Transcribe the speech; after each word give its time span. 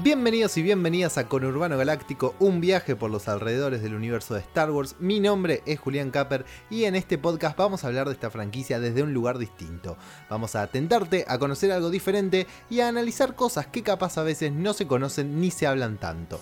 Bienvenidos 0.00 0.56
y 0.56 0.62
bienvenidas 0.62 1.18
a 1.18 1.26
Conurbano 1.26 1.76
Galáctico, 1.76 2.36
un 2.38 2.60
viaje 2.60 2.94
por 2.94 3.10
los 3.10 3.26
alrededores 3.26 3.82
del 3.82 3.96
universo 3.96 4.34
de 4.34 4.40
Star 4.40 4.70
Wars. 4.70 4.94
Mi 5.00 5.18
nombre 5.18 5.60
es 5.66 5.80
Julián 5.80 6.12
Capper 6.12 6.44
y 6.70 6.84
en 6.84 6.94
este 6.94 7.18
podcast 7.18 7.56
vamos 7.56 7.82
a 7.82 7.88
hablar 7.88 8.06
de 8.06 8.12
esta 8.12 8.30
franquicia 8.30 8.78
desde 8.78 9.02
un 9.02 9.12
lugar 9.12 9.38
distinto. 9.38 9.96
Vamos 10.30 10.54
a 10.54 10.68
tentarte 10.68 11.24
a 11.26 11.36
conocer 11.40 11.72
algo 11.72 11.90
diferente 11.90 12.46
y 12.70 12.78
a 12.78 12.86
analizar 12.86 13.34
cosas 13.34 13.66
que 13.66 13.82
capaz 13.82 14.18
a 14.18 14.22
veces 14.22 14.52
no 14.52 14.72
se 14.72 14.86
conocen 14.86 15.40
ni 15.40 15.50
se 15.50 15.66
hablan 15.66 15.98
tanto. 15.98 16.40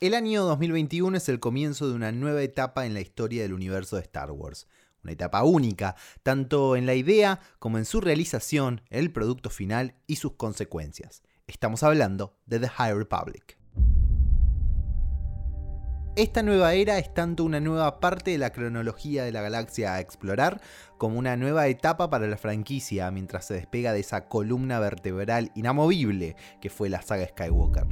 El 0.00 0.14
año 0.14 0.42
2021 0.42 1.16
es 1.16 1.28
el 1.28 1.38
comienzo 1.38 1.88
de 1.88 1.94
una 1.94 2.10
nueva 2.10 2.42
etapa 2.42 2.86
en 2.86 2.94
la 2.94 3.00
historia 3.00 3.42
del 3.42 3.52
universo 3.52 3.94
de 3.94 4.02
Star 4.02 4.32
Wars 4.32 4.66
una 5.02 5.12
etapa 5.12 5.42
única, 5.42 5.96
tanto 6.22 6.76
en 6.76 6.86
la 6.86 6.94
idea 6.94 7.40
como 7.58 7.78
en 7.78 7.84
su 7.84 8.00
realización, 8.00 8.82
el 8.90 9.12
producto 9.12 9.50
final 9.50 9.94
y 10.06 10.16
sus 10.16 10.34
consecuencias. 10.34 11.22
Estamos 11.46 11.82
hablando 11.82 12.36
de 12.46 12.60
The 12.60 12.68
High 12.68 12.94
Republic. 12.94 13.58
Esta 16.14 16.42
nueva 16.42 16.74
era 16.74 16.98
es 16.98 17.14
tanto 17.14 17.42
una 17.42 17.58
nueva 17.58 17.98
parte 17.98 18.32
de 18.32 18.38
la 18.38 18.50
cronología 18.50 19.24
de 19.24 19.32
la 19.32 19.40
galaxia 19.40 19.94
a 19.94 20.00
explorar, 20.00 20.60
como 20.98 21.18
una 21.18 21.36
nueva 21.36 21.68
etapa 21.68 22.10
para 22.10 22.26
la 22.26 22.36
franquicia 22.36 23.10
mientras 23.10 23.46
se 23.46 23.54
despega 23.54 23.94
de 23.94 24.00
esa 24.00 24.28
columna 24.28 24.78
vertebral 24.78 25.50
inamovible 25.54 26.36
que 26.60 26.68
fue 26.68 26.90
la 26.90 27.00
saga 27.00 27.26
Skywalker. 27.26 27.86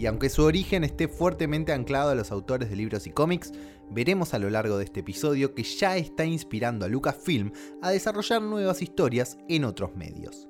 Y 0.00 0.06
aunque 0.06 0.30
su 0.30 0.44
origen 0.44 0.82
esté 0.82 1.08
fuertemente 1.08 1.74
anclado 1.74 2.08
a 2.08 2.14
los 2.14 2.32
autores 2.32 2.70
de 2.70 2.76
libros 2.76 3.06
y 3.06 3.10
cómics, 3.10 3.52
veremos 3.90 4.32
a 4.32 4.38
lo 4.38 4.48
largo 4.48 4.78
de 4.78 4.84
este 4.84 5.00
episodio 5.00 5.54
que 5.54 5.62
ya 5.62 5.98
está 5.98 6.24
inspirando 6.24 6.86
a 6.86 6.88
Lucasfilm 6.88 7.52
a 7.82 7.90
desarrollar 7.90 8.40
nuevas 8.40 8.80
historias 8.80 9.36
en 9.46 9.64
otros 9.64 9.94
medios. 9.94 10.48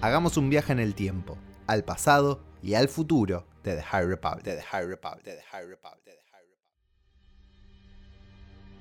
Hagamos 0.00 0.36
un 0.36 0.50
viaje 0.50 0.72
en 0.72 0.80
el 0.80 0.96
tiempo, 0.96 1.38
al 1.68 1.84
pasado 1.84 2.42
y 2.64 2.74
al 2.74 2.88
futuro 2.88 3.46
de 3.62 3.76
The 3.76 3.82
High 3.82 4.06
Republic. 4.06 4.44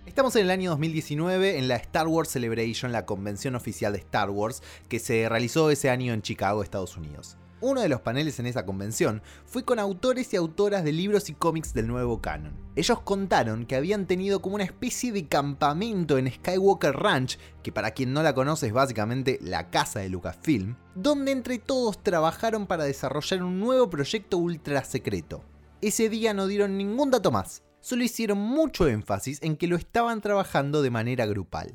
Estamos 0.08 0.38
en 0.38 0.44
el 0.44 0.52
año 0.52 0.70
2019 0.70 1.60
en 1.60 1.68
la 1.68 1.76
Star 1.76 2.08
Wars 2.08 2.30
Celebration, 2.30 2.94
la 2.94 3.06
convención 3.06 3.56
oficial 3.56 3.92
de 3.92 4.00
Star 4.00 4.30
Wars, 4.30 4.64
que 4.88 5.00
se 5.00 5.28
realizó 5.28 5.70
ese 5.70 5.90
año 5.90 6.14
en 6.14 6.22
Chicago, 6.22 6.64
Estados 6.64 6.96
Unidos. 6.96 7.36
Uno 7.60 7.82
de 7.82 7.90
los 7.90 8.00
paneles 8.00 8.40
en 8.40 8.46
esa 8.46 8.66
convención 8.66 9.22
fue 9.46 9.66
con 9.66 9.80
autores 9.80 10.34
y 10.34 10.38
autoras 10.38 10.86
de 10.86 10.94
libros 10.94 11.30
y 11.30 11.34
cómics 11.34 11.74
del 11.74 11.88
nuevo 11.88 12.22
canon. 12.22 12.56
Ellos 12.78 13.02
contaron 13.02 13.66
que 13.66 13.76
habían 13.76 14.08
tenido 14.08 14.42
como 14.42 14.56
una 14.56 14.64
especie 14.64 15.12
de 15.12 15.28
campamento 15.28 16.18
en 16.18 16.32
Skywalker 16.32 16.96
Ranch, 16.96 17.38
que 17.62 17.74
para 17.74 17.92
quien 17.92 18.14
no 18.14 18.24
la 18.24 18.34
conoce 18.34 18.68
es 18.68 18.74
básicamente 18.74 19.40
la 19.42 19.70
casa 19.70 20.00
de 20.00 20.08
Lucasfilm, 20.08 20.78
donde 20.96 21.34
entre 21.34 21.60
todos 21.60 22.02
trabajaron 22.02 22.66
para 22.66 22.86
desarrollar 22.86 23.44
un 23.44 23.60
nuevo 23.60 23.90
proyecto 23.90 24.38
ultra 24.38 24.86
secreto. 24.86 25.44
Ese 25.82 26.08
día 26.08 26.34
no 26.34 26.48
dieron 26.48 26.78
ningún 26.78 27.12
dato 27.12 27.30
más, 27.30 27.62
solo 27.88 28.04
hicieron 28.04 28.38
mucho 28.38 28.86
énfasis 28.90 29.42
en 29.42 29.56
que 29.56 29.66
lo 29.66 29.78
estaban 29.78 30.20
trabajando 30.20 30.82
de 30.82 30.90
manera 30.90 31.26
grupal. 31.26 31.72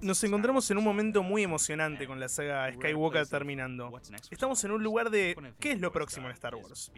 Nos 0.00 0.22
encontramos 0.22 0.70
en 0.70 0.78
un 0.78 0.84
momento 0.84 1.24
muy 1.24 1.42
emocionante 1.42 2.06
con 2.06 2.20
la 2.20 2.28
saga 2.28 2.72
Skywalker 2.72 3.26
terminando. 3.26 3.92
Estamos 4.30 4.62
en 4.62 4.70
un 4.70 4.84
lugar 4.84 5.10
de 5.10 5.36
¿qué 5.58 5.72
es 5.72 5.80
lo 5.80 5.90
próximo 5.90 6.26
en 6.26 6.32
Star 6.34 6.54
Wars? 6.54 6.92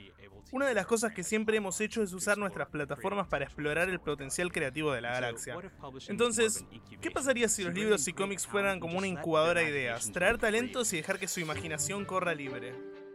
Una 0.52 0.66
de 0.66 0.74
las 0.74 0.86
cosas 0.86 1.14
que 1.14 1.24
siempre 1.24 1.56
hemos 1.56 1.80
hecho 1.80 2.02
es 2.02 2.12
usar 2.12 2.36
nuestras 2.36 2.68
plataformas 2.68 3.28
para 3.28 3.46
explorar 3.46 3.88
el 3.88 3.98
potencial 3.98 4.52
creativo 4.52 4.92
de 4.92 5.00
la 5.00 5.12
galaxia. 5.12 5.56
Entonces, 6.08 6.66
¿qué 7.00 7.10
pasaría 7.10 7.48
si 7.48 7.64
los 7.64 7.72
libros 7.72 8.06
y 8.08 8.12
cómics 8.12 8.46
fueran 8.46 8.78
como 8.78 8.98
una 8.98 9.06
incubadora 9.06 9.62
de 9.62 9.70
ideas? 9.70 10.12
Traer 10.12 10.36
talentos 10.36 10.92
y 10.92 10.98
dejar 10.98 11.18
que 11.18 11.28
su 11.28 11.40
imaginación 11.40 12.04
corra 12.04 12.34
libre. 12.34 13.05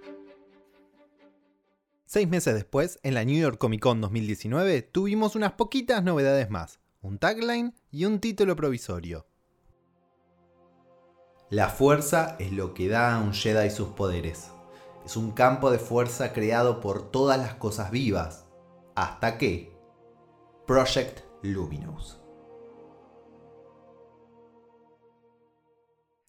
Seis 2.14 2.28
meses 2.28 2.54
después, 2.54 3.00
en 3.04 3.14
la 3.14 3.24
New 3.24 3.40
York 3.40 3.58
Comic 3.58 3.84
Con 3.84 4.02
2019, 4.02 4.82
tuvimos 4.82 5.38
unas 5.38 5.54
poquitas 5.54 6.04
novedades 6.04 6.50
más, 6.50 6.82
un 7.02 7.18
tagline 7.18 7.74
y 7.90 8.04
un 8.04 8.20
título 8.20 8.58
provisorio. 8.58 9.28
La 11.50 11.70
fuerza 11.70 12.36
es 12.38 12.52
lo 12.52 12.74
que 12.74 12.90
da 12.90 13.16
a 13.16 13.22
un 13.22 13.34
Jedi 13.34 13.70
sus 13.70 13.92
poderes. 13.92 14.52
Es 15.06 15.16
un 15.16 15.32
campo 15.32 15.72
de 15.72 15.80
fuerza 15.80 16.34
creado 16.34 16.82
por 16.82 17.12
todas 17.12 17.38
las 17.40 17.54
cosas 17.54 17.92
vivas. 17.92 18.46
Hasta 18.94 19.38
que... 19.38 19.74
Project 20.68 21.22
Luminous. 21.44 22.20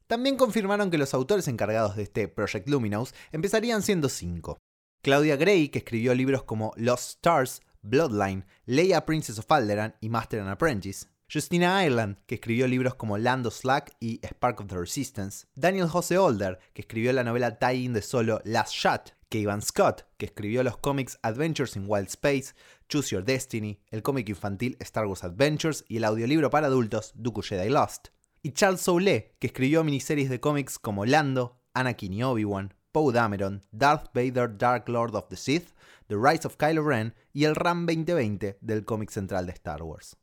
También 0.06 0.37
confirmaron 0.37 0.93
que 0.93 0.99
los 0.99 1.12
autores 1.12 1.49
encargados 1.49 1.97
de 1.97 2.04
este 2.04 2.28
Project 2.28 2.69
Luminous 2.69 3.12
empezarían 3.32 3.82
siendo 3.82 4.09
cinco. 4.09 4.60
Claudia 5.03 5.35
Gray, 5.35 5.69
que 5.69 5.81
escribió 5.81 6.15
libros 6.15 6.45
como 6.45 6.73
Lost 6.77 7.17
Stars, 7.17 7.61
Bloodline, 7.83 8.47
Leia 8.67 9.05
Princess 9.05 9.37
of 9.37 9.51
Alderaan 9.51 9.97
y 10.01 10.09
Master 10.09 10.39
and 10.39 10.49
Apprentice. 10.49 11.09
Justina 11.29 11.85
Ireland, 11.85 12.19
que 12.27 12.37
escribió 12.37 12.69
libros 12.69 12.95
como 12.95 13.19
Land 13.19 13.47
of 13.47 13.55
Slack 13.55 13.97
y 13.99 14.21
Spark 14.25 14.61
of 14.61 14.69
the 14.69 14.77
Resistance. 14.77 15.49
Daniel 15.57 15.89
Jose 15.89 16.17
Older, 16.17 16.61
que 16.73 16.83
escribió 16.83 17.12
la 17.12 17.25
novela 17.25 17.59
tie-in 17.59 17.93
de 17.93 18.01
solo 18.01 18.41
Last 18.45 18.75
Shot. 18.75 19.12
Kevin 19.29 19.61
Scott, 19.61 20.05
que 20.19 20.27
escribió 20.27 20.62
los 20.62 20.77
cómics 20.77 21.19
Adventures 21.23 21.75
in 21.75 21.87
Wild 21.89 22.07
Space, 22.07 22.55
Choose 22.89 23.11
Your 23.11 23.25
Destiny, 23.25 23.81
el 23.91 24.03
cómic 24.05 24.29
infantil 24.29 24.77
Star 24.79 25.07
Wars 25.07 25.25
Adventures 25.25 25.85
y 25.89 25.97
el 25.97 26.05
audiolibro 26.05 26.49
para 26.49 26.69
adultos 26.69 27.11
Dooku 27.17 27.43
Jedi 27.43 27.71
Lost. 27.71 28.11
Y 28.45 28.53
Charles 28.53 28.83
Soule, 28.83 29.35
que 29.41 29.49
escribió 29.49 29.83
miniseries 29.83 30.31
de 30.31 30.39
cómics 30.39 30.79
como 30.79 31.07
Lando, 31.07 31.59
Anakin 31.75 32.12
y 32.12 32.23
Obi-Wan, 32.23 32.75
Poe 32.93 33.13
Dameron, 33.13 33.63
Darth 33.73 34.13
Vader 34.13 34.57
Dark 34.59 34.89
Lord 34.89 35.15
of 35.15 35.29
the 35.29 35.37
Sith, 35.37 35.73
The 36.09 36.17
Rise 36.17 36.47
of 36.47 36.57
Kylo 36.57 36.87
Ren 36.87 37.15
y 37.33 37.45
el 37.45 37.55
RAM 37.55 37.87
2020 37.87 38.59
del 38.61 38.85
cómic 38.85 39.11
central 39.11 39.47
de 39.47 39.53
Star 39.53 39.83
Wars. 39.83 40.19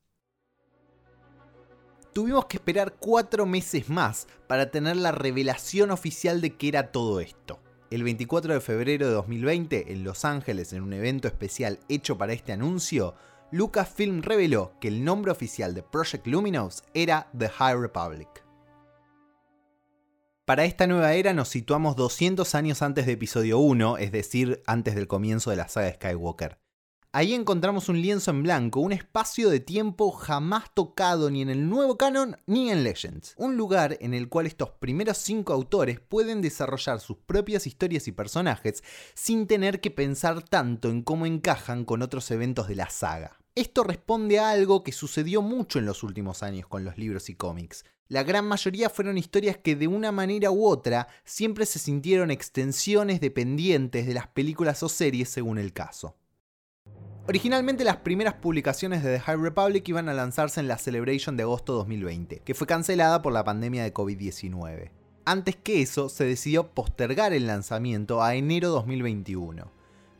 Tuvimos 2.13 2.45
que 2.45 2.57
esperar 2.57 2.95
cuatro 2.99 3.45
meses 3.45 3.89
más 3.89 4.27
para 4.47 4.69
tener 4.69 4.97
la 4.97 5.11
revelación 5.11 5.89
oficial 5.89 6.41
de 6.41 6.55
qué 6.55 6.67
era 6.67 6.91
todo 6.91 7.19
esto. 7.19 7.59
El 7.89 8.03
24 8.03 8.53
de 8.53 8.61
febrero 8.61 9.07
de 9.07 9.13
2020, 9.13 9.91
en 9.91 10.03
Los 10.03 10.23
Ángeles, 10.23 10.73
en 10.73 10.83
un 10.83 10.93
evento 10.93 11.27
especial 11.27 11.79
hecho 11.89 12.19
para 12.19 12.33
este 12.33 12.51
anuncio, 12.51 13.15
Lucasfilm 13.51 14.21
reveló 14.21 14.73
que 14.79 14.89
el 14.89 15.03
nombre 15.03 15.31
oficial 15.31 15.73
de 15.73 15.81
Project 15.81 16.27
Luminous 16.27 16.83
era 16.93 17.27
The 17.35 17.49
High 17.49 17.77
Republic. 17.77 18.48
Para 20.49 20.65
esta 20.65 20.87
nueva 20.87 21.13
era 21.13 21.31
nos 21.31 21.47
situamos 21.49 21.95
200 21.95 22.55
años 22.55 22.81
antes 22.81 23.05
de 23.05 23.11
episodio 23.11 23.59
1, 23.59 23.99
es 23.99 24.11
decir, 24.11 24.63
antes 24.65 24.95
del 24.95 25.05
comienzo 25.05 25.51
de 25.51 25.57
la 25.57 25.67
saga 25.67 25.93
Skywalker. 25.93 26.57
Ahí 27.11 27.35
encontramos 27.35 27.87
un 27.87 28.01
lienzo 28.01 28.31
en 28.31 28.41
blanco, 28.41 28.79
un 28.79 28.91
espacio 28.91 29.51
de 29.51 29.59
tiempo 29.59 30.09
jamás 30.09 30.73
tocado 30.73 31.29
ni 31.29 31.43
en 31.43 31.51
el 31.51 31.69
nuevo 31.69 31.99
canon 31.99 32.35
ni 32.47 32.71
en 32.71 32.83
Legends. 32.83 33.35
Un 33.37 33.57
lugar 33.57 33.99
en 34.01 34.15
el 34.15 34.27
cual 34.27 34.47
estos 34.47 34.71
primeros 34.71 35.19
cinco 35.19 35.53
autores 35.53 35.99
pueden 35.99 36.41
desarrollar 36.41 36.99
sus 36.99 37.17
propias 37.17 37.67
historias 37.67 38.07
y 38.07 38.11
personajes 38.11 38.83
sin 39.13 39.45
tener 39.45 39.79
que 39.81 39.91
pensar 39.91 40.41
tanto 40.41 40.89
en 40.89 41.03
cómo 41.03 41.27
encajan 41.27 41.85
con 41.85 42.01
otros 42.01 42.31
eventos 42.31 42.67
de 42.67 42.75
la 42.75 42.89
saga. 42.89 43.37
Esto 43.53 43.83
responde 43.83 44.39
a 44.39 44.49
algo 44.49 44.81
que 44.81 44.93
sucedió 44.93 45.43
mucho 45.43 45.77
en 45.77 45.85
los 45.85 46.01
últimos 46.01 46.41
años 46.41 46.65
con 46.65 46.83
los 46.83 46.97
libros 46.97 47.29
y 47.29 47.35
cómics 47.35 47.85
la 48.09 48.23
gran 48.23 48.47
mayoría 48.47 48.89
fueron 48.89 49.19
historias 49.19 49.57
que 49.57 49.75
de 49.75 49.87
una 49.87 50.11
manera 50.11 50.49
u 50.49 50.65
otra 50.65 51.07
siempre 51.23 51.67
se 51.67 51.77
sintieron 51.77 52.31
extensiones 52.31 53.21
dependientes 53.21 54.07
de 54.07 54.15
las 54.15 54.27
películas 54.27 54.81
o 54.81 54.89
series 54.89 55.29
según 55.29 55.59
el 55.59 55.73
caso. 55.73 56.15
Originalmente 57.27 57.83
las 57.83 57.97
primeras 57.97 58.33
publicaciones 58.33 59.03
de 59.03 59.13
The 59.13 59.19
High 59.19 59.37
Republic 59.37 59.87
iban 59.87 60.09
a 60.09 60.15
lanzarse 60.15 60.59
en 60.59 60.67
la 60.67 60.79
Celebration 60.79 61.37
de 61.37 61.43
agosto 61.43 61.73
2020, 61.73 62.39
que 62.39 62.55
fue 62.55 62.65
cancelada 62.65 63.21
por 63.21 63.31
la 63.31 63.43
pandemia 63.43 63.83
de 63.83 63.93
COVID-19. 63.93 64.89
Antes 65.25 65.55
que 65.55 65.83
eso, 65.83 66.09
se 66.09 66.23
decidió 66.23 66.71
postergar 66.71 67.33
el 67.33 67.45
lanzamiento 67.45 68.23
a 68.23 68.33
enero 68.33 68.69
2021. 68.69 69.71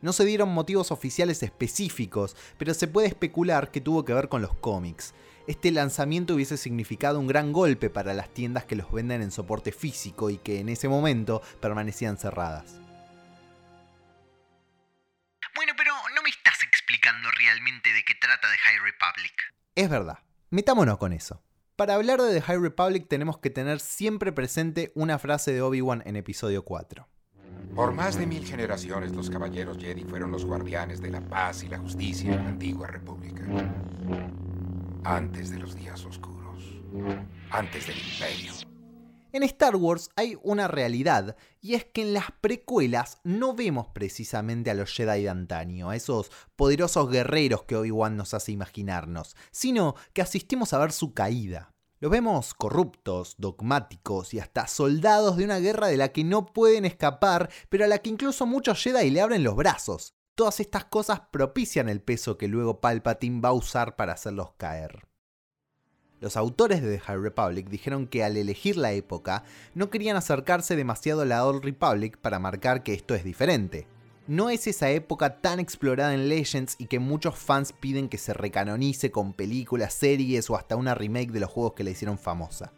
No 0.02 0.14
se 0.14 0.26
dieron 0.26 0.50
motivos 0.50 0.92
oficiales 0.92 1.42
específicos, 1.42 2.36
pero 2.60 2.76
se 2.76 2.88
puede 2.88 3.08
especular 3.08 3.72
que 3.72 3.82
tuvo 3.82 4.06
que 4.06 4.14
ver 4.14 4.30
con 4.30 4.44
los 4.44 4.54
cómics, 4.54 5.16
este 5.50 5.72
lanzamiento 5.72 6.36
hubiese 6.36 6.58
significado 6.58 7.20
un 7.20 7.26
gran 7.26 7.52
golpe 7.52 7.90
para 7.90 8.14
las 8.14 8.32
tiendas 8.32 8.66
que 8.66 8.76
los 8.76 8.92
venden 8.92 9.24
en 9.24 9.32
soporte 9.32 9.72
físico 9.72 10.30
y 10.30 10.38
que 10.38 10.60
en 10.60 10.70
ese 10.70 10.88
momento 10.88 11.42
permanecían 11.60 12.18
cerradas. 12.18 12.76
Bueno, 15.56 15.74
pero 15.76 15.92
no 16.16 16.22
me 16.22 16.30
estás 16.30 16.62
explicando 16.62 17.32
realmente 17.32 17.92
de 17.92 18.04
qué 18.06 18.14
trata 18.14 18.48
The 18.48 18.58
High 18.60 18.78
Republic. 18.78 19.34
Es 19.74 19.90
verdad, 19.90 20.20
metámonos 20.52 21.00
con 21.00 21.14
eso. 21.14 21.44
Para 21.76 21.96
hablar 21.96 22.22
de 22.22 22.32
The 22.32 22.42
High 22.42 22.60
Republic 22.60 23.08
tenemos 23.08 23.40
que 23.40 23.50
tener 23.50 23.80
siempre 23.80 24.32
presente 24.32 24.92
una 24.94 25.18
frase 25.18 25.52
de 25.52 25.64
Obi-Wan 25.64 26.04
en 26.06 26.16
episodio 26.16 26.64
4. 26.64 27.10
Por 27.74 27.94
más 27.94 28.20
de 28.20 28.28
mil 28.28 28.46
generaciones 28.46 29.14
los 29.14 29.32
caballeros 29.32 29.80
Jedi 29.80 30.04
fueron 30.04 30.32
los 30.32 30.46
guardianes 30.46 31.02
de 31.02 31.10
la 31.10 31.22
paz 31.22 31.64
y 31.64 31.70
la 31.70 31.80
justicia 31.80 32.36
en 32.36 32.44
la 32.44 32.50
antigua 32.50 32.86
república. 32.86 33.42
Antes 35.06 35.50
de 35.50 35.60
los 35.60 35.76
días 35.76 36.06
oscuros. 36.06 36.64
Antes 37.52 37.88
del 37.88 37.98
imperio. 37.98 38.54
En 39.32 39.44
Star 39.44 39.76
Wars 39.76 40.10
hay 40.16 40.38
una 40.44 40.68
realidad, 40.68 41.38
y 41.62 41.76
es 41.76 41.86
que 41.86 42.02
en 42.02 42.14
las 42.14 42.26
precuelas 42.42 43.20
no 43.24 43.54
vemos 43.54 43.88
precisamente 43.94 44.72
a 44.72 44.74
los 44.74 44.92
Jedi 44.92 45.24
de 45.24 45.30
antaño, 45.30 45.90
a 45.90 45.96
esos 45.96 46.32
poderosos 46.56 47.10
guerreros 47.10 47.64
que 47.64 47.76
Obi-Wan 47.76 48.18
nos 48.18 48.34
hace 48.34 48.52
imaginarnos, 48.52 49.36
sino 49.52 49.96
que 50.14 50.22
asistimos 50.22 50.74
a 50.74 50.80
ver 50.80 50.92
su 50.92 51.14
caída. 51.14 51.72
Los 52.00 52.12
vemos 52.12 52.54
corruptos, 52.54 53.36
dogmáticos 53.38 54.34
y 54.34 54.40
hasta 54.40 54.68
soldados 54.68 55.38
de 55.38 55.46
una 55.46 55.60
guerra 55.60 55.88
de 55.88 55.98
la 55.98 56.10
que 56.10 56.24
no 56.24 56.46
pueden 56.46 56.86
escapar, 56.86 57.50
pero 57.70 57.86
a 57.86 57.88
la 57.88 58.00
que 58.00 58.10
incluso 58.10 58.46
muchos 58.46 58.82
Jedi 58.82 59.10
le 59.12 59.22
abren 59.22 59.44
los 59.44 59.56
brazos. 59.56 60.16
Todas 60.40 60.62
estas 60.62 60.86
cosas 60.86 61.20
propician 61.32 61.90
el 61.90 62.00
peso 62.00 62.38
que 62.38 62.48
luego 62.48 62.80
Palpatine 62.80 63.42
va 63.42 63.50
a 63.50 63.52
usar 63.52 63.98
para 63.98 64.14
hacerlos 64.14 64.54
caer. 64.56 65.06
Los 66.22 66.38
autores 66.38 66.82
de 66.82 66.96
The 66.96 67.00
High 67.02 67.18
Republic 67.18 67.68
dijeron 67.68 68.08
que 68.08 68.24
al 68.24 68.38
elegir 68.38 68.78
la 68.78 68.94
época 68.94 69.44
no 69.74 69.90
querían 69.90 70.16
acercarse 70.16 70.78
demasiado 70.78 71.24
a 71.24 71.26
la 71.26 71.46
Old 71.46 71.66
Republic 71.66 72.18
para 72.20 72.40
marcar 72.40 72.84
que 72.84 72.94
esto 72.94 73.16
es 73.16 73.26
diferente. 73.26 73.86
No 74.28 74.50
es 74.50 74.66
esa 74.66 74.90
época 74.92 75.42
tan 75.42 75.60
explorada 75.60 76.14
en 76.14 76.30
Legends 76.30 76.78
y 76.80 76.86
que 76.86 77.00
muchos 77.00 77.36
fans 77.36 77.74
piden 77.74 78.08
que 78.08 78.18
se 78.18 78.34
recanonice 78.34 79.12
con 79.12 79.34
películas, 79.34 79.94
series 79.94 80.50
o 80.50 80.56
hasta 80.56 80.78
una 80.78 80.96
remake 80.96 81.34
de 81.34 81.42
los 81.42 81.50
juegos 81.50 81.74
que 81.74 81.84
la 81.84 81.90
hicieron 81.90 82.18
famosa. 82.18 82.72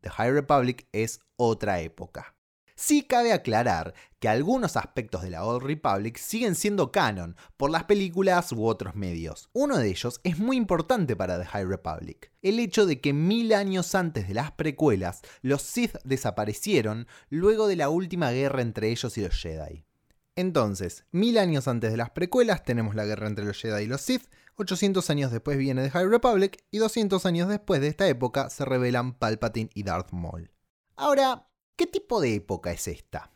The 0.00 0.08
High 0.08 0.32
Republic 0.32 0.86
es 0.92 1.20
otra 1.36 1.80
época. 1.80 2.34
Sí 2.82 3.02
cabe 3.02 3.34
aclarar 3.34 3.92
que 4.20 4.28
algunos 4.30 4.78
aspectos 4.78 5.20
de 5.20 5.28
la 5.28 5.44
Old 5.44 5.64
Republic 5.64 6.16
siguen 6.16 6.54
siendo 6.54 6.90
canon 6.90 7.36
por 7.58 7.70
las 7.70 7.84
películas 7.84 8.52
u 8.52 8.64
otros 8.64 8.94
medios. 8.94 9.50
Uno 9.52 9.76
de 9.76 9.90
ellos 9.90 10.18
es 10.24 10.38
muy 10.38 10.56
importante 10.56 11.14
para 11.14 11.38
The 11.38 11.44
High 11.44 11.66
Republic, 11.66 12.32
el 12.40 12.58
hecho 12.58 12.86
de 12.86 12.98
que 12.98 13.12
mil 13.12 13.52
años 13.52 13.94
antes 13.94 14.26
de 14.28 14.32
las 14.32 14.52
precuelas, 14.52 15.20
los 15.42 15.60
Sith 15.60 15.96
desaparecieron 16.04 17.06
luego 17.28 17.68
de 17.68 17.76
la 17.76 17.90
última 17.90 18.30
guerra 18.30 18.62
entre 18.62 18.88
ellos 18.88 19.18
y 19.18 19.24
los 19.26 19.34
Jedi. 19.34 19.84
Entonces, 20.34 21.04
mil 21.12 21.36
años 21.36 21.68
antes 21.68 21.90
de 21.90 21.98
las 21.98 22.08
precuelas 22.08 22.64
tenemos 22.64 22.94
la 22.94 23.04
guerra 23.04 23.26
entre 23.26 23.44
los 23.44 23.60
Jedi 23.60 23.82
y 23.82 23.88
los 23.88 24.00
Sith, 24.00 24.24
800 24.56 25.10
años 25.10 25.30
después 25.30 25.58
viene 25.58 25.82
The 25.82 25.90
High 25.90 26.08
Republic 26.08 26.64
y 26.70 26.78
200 26.78 27.26
años 27.26 27.50
después 27.50 27.82
de 27.82 27.88
esta 27.88 28.08
época 28.08 28.48
se 28.48 28.64
revelan 28.64 29.12
Palpatine 29.12 29.68
y 29.74 29.82
Darth 29.82 30.12
Maul. 30.12 30.50
Ahora, 30.96 31.49
¿Qué 31.80 31.86
tipo 31.86 32.20
de 32.20 32.34
época 32.34 32.72
es 32.72 32.86
esta? 32.88 33.30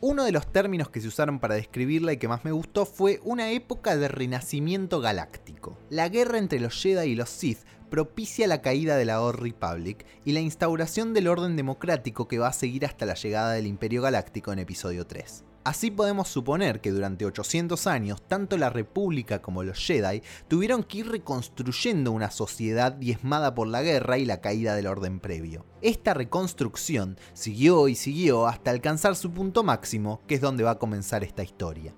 Uno 0.00 0.24
de 0.24 0.32
los 0.32 0.50
términos 0.50 0.88
que 0.88 1.02
se 1.02 1.08
usaron 1.08 1.40
para 1.40 1.56
describirla 1.56 2.14
y 2.14 2.16
que 2.16 2.26
más 2.26 2.42
me 2.42 2.50
gustó 2.50 2.86
fue 2.86 3.20
una 3.22 3.50
época 3.50 3.98
de 3.98 4.08
renacimiento 4.08 5.02
galáctico. 5.02 5.76
La 5.90 6.08
guerra 6.08 6.38
entre 6.38 6.58
los 6.58 6.72
Jedi 6.72 7.10
y 7.10 7.14
los 7.14 7.28
Sith 7.28 7.58
propicia 7.90 8.46
la 8.46 8.62
caída 8.62 8.96
de 8.96 9.04
la 9.04 9.20
Old 9.20 9.40
Republic 9.40 10.06
y 10.24 10.32
la 10.32 10.40
instauración 10.40 11.12
del 11.12 11.28
orden 11.28 11.54
democrático 11.54 12.28
que 12.28 12.38
va 12.38 12.48
a 12.48 12.54
seguir 12.54 12.86
hasta 12.86 13.04
la 13.04 13.12
llegada 13.12 13.52
del 13.52 13.66
Imperio 13.66 14.00
Galáctico 14.00 14.54
en 14.54 14.60
episodio 14.60 15.06
3. 15.06 15.44
Así 15.64 15.92
podemos 15.92 16.28
suponer 16.28 16.80
que 16.80 16.90
durante 16.90 17.24
800 17.24 17.86
años 17.86 18.20
tanto 18.26 18.56
la 18.56 18.68
República 18.68 19.40
como 19.40 19.62
los 19.62 19.78
Jedi 19.78 20.22
tuvieron 20.48 20.82
que 20.82 20.98
ir 20.98 21.08
reconstruyendo 21.08 22.10
una 22.10 22.32
sociedad 22.32 22.92
diezmada 22.92 23.54
por 23.54 23.68
la 23.68 23.82
guerra 23.82 24.18
y 24.18 24.24
la 24.24 24.40
caída 24.40 24.74
del 24.74 24.88
orden 24.88 25.20
previo. 25.20 25.64
Esta 25.80 26.14
reconstrucción 26.14 27.16
siguió 27.32 27.86
y 27.86 27.94
siguió 27.94 28.48
hasta 28.48 28.72
alcanzar 28.72 29.14
su 29.14 29.30
punto 29.30 29.62
máximo, 29.62 30.20
que 30.26 30.34
es 30.34 30.40
donde 30.40 30.64
va 30.64 30.72
a 30.72 30.78
comenzar 30.78 31.22
esta 31.22 31.44
historia 31.44 31.94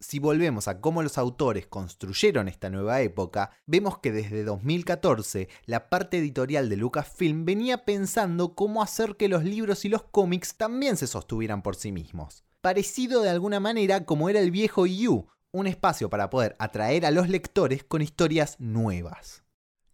si 0.00 0.18
volvemos 0.18 0.68
a 0.68 0.80
cómo 0.80 1.02
los 1.02 1.18
autores 1.18 1.66
construyeron 1.66 2.48
esta 2.48 2.70
nueva 2.70 3.00
época, 3.00 3.50
vemos 3.66 3.98
que 3.98 4.12
desde 4.12 4.44
2014 4.44 5.48
la 5.66 5.88
parte 5.88 6.18
editorial 6.18 6.68
de 6.68 6.76
Lucasfilm 6.76 7.44
venía 7.44 7.84
pensando 7.84 8.54
cómo 8.54 8.82
hacer 8.82 9.16
que 9.16 9.28
los 9.28 9.44
libros 9.44 9.84
y 9.84 9.88
los 9.88 10.04
cómics 10.04 10.56
también 10.56 10.96
se 10.96 11.06
sostuvieran 11.06 11.62
por 11.62 11.74
sí 11.74 11.90
mismos. 11.92 12.44
Parecido 12.60 13.22
de 13.22 13.30
alguna 13.30 13.60
manera 13.60 14.04
como 14.04 14.28
era 14.28 14.40
el 14.40 14.50
viejo 14.50 14.86
EU, 14.86 15.26
un 15.50 15.66
espacio 15.66 16.10
para 16.10 16.30
poder 16.30 16.54
atraer 16.58 17.06
a 17.06 17.10
los 17.10 17.28
lectores 17.28 17.82
con 17.82 18.02
historias 18.02 18.56
nuevas. 18.60 19.42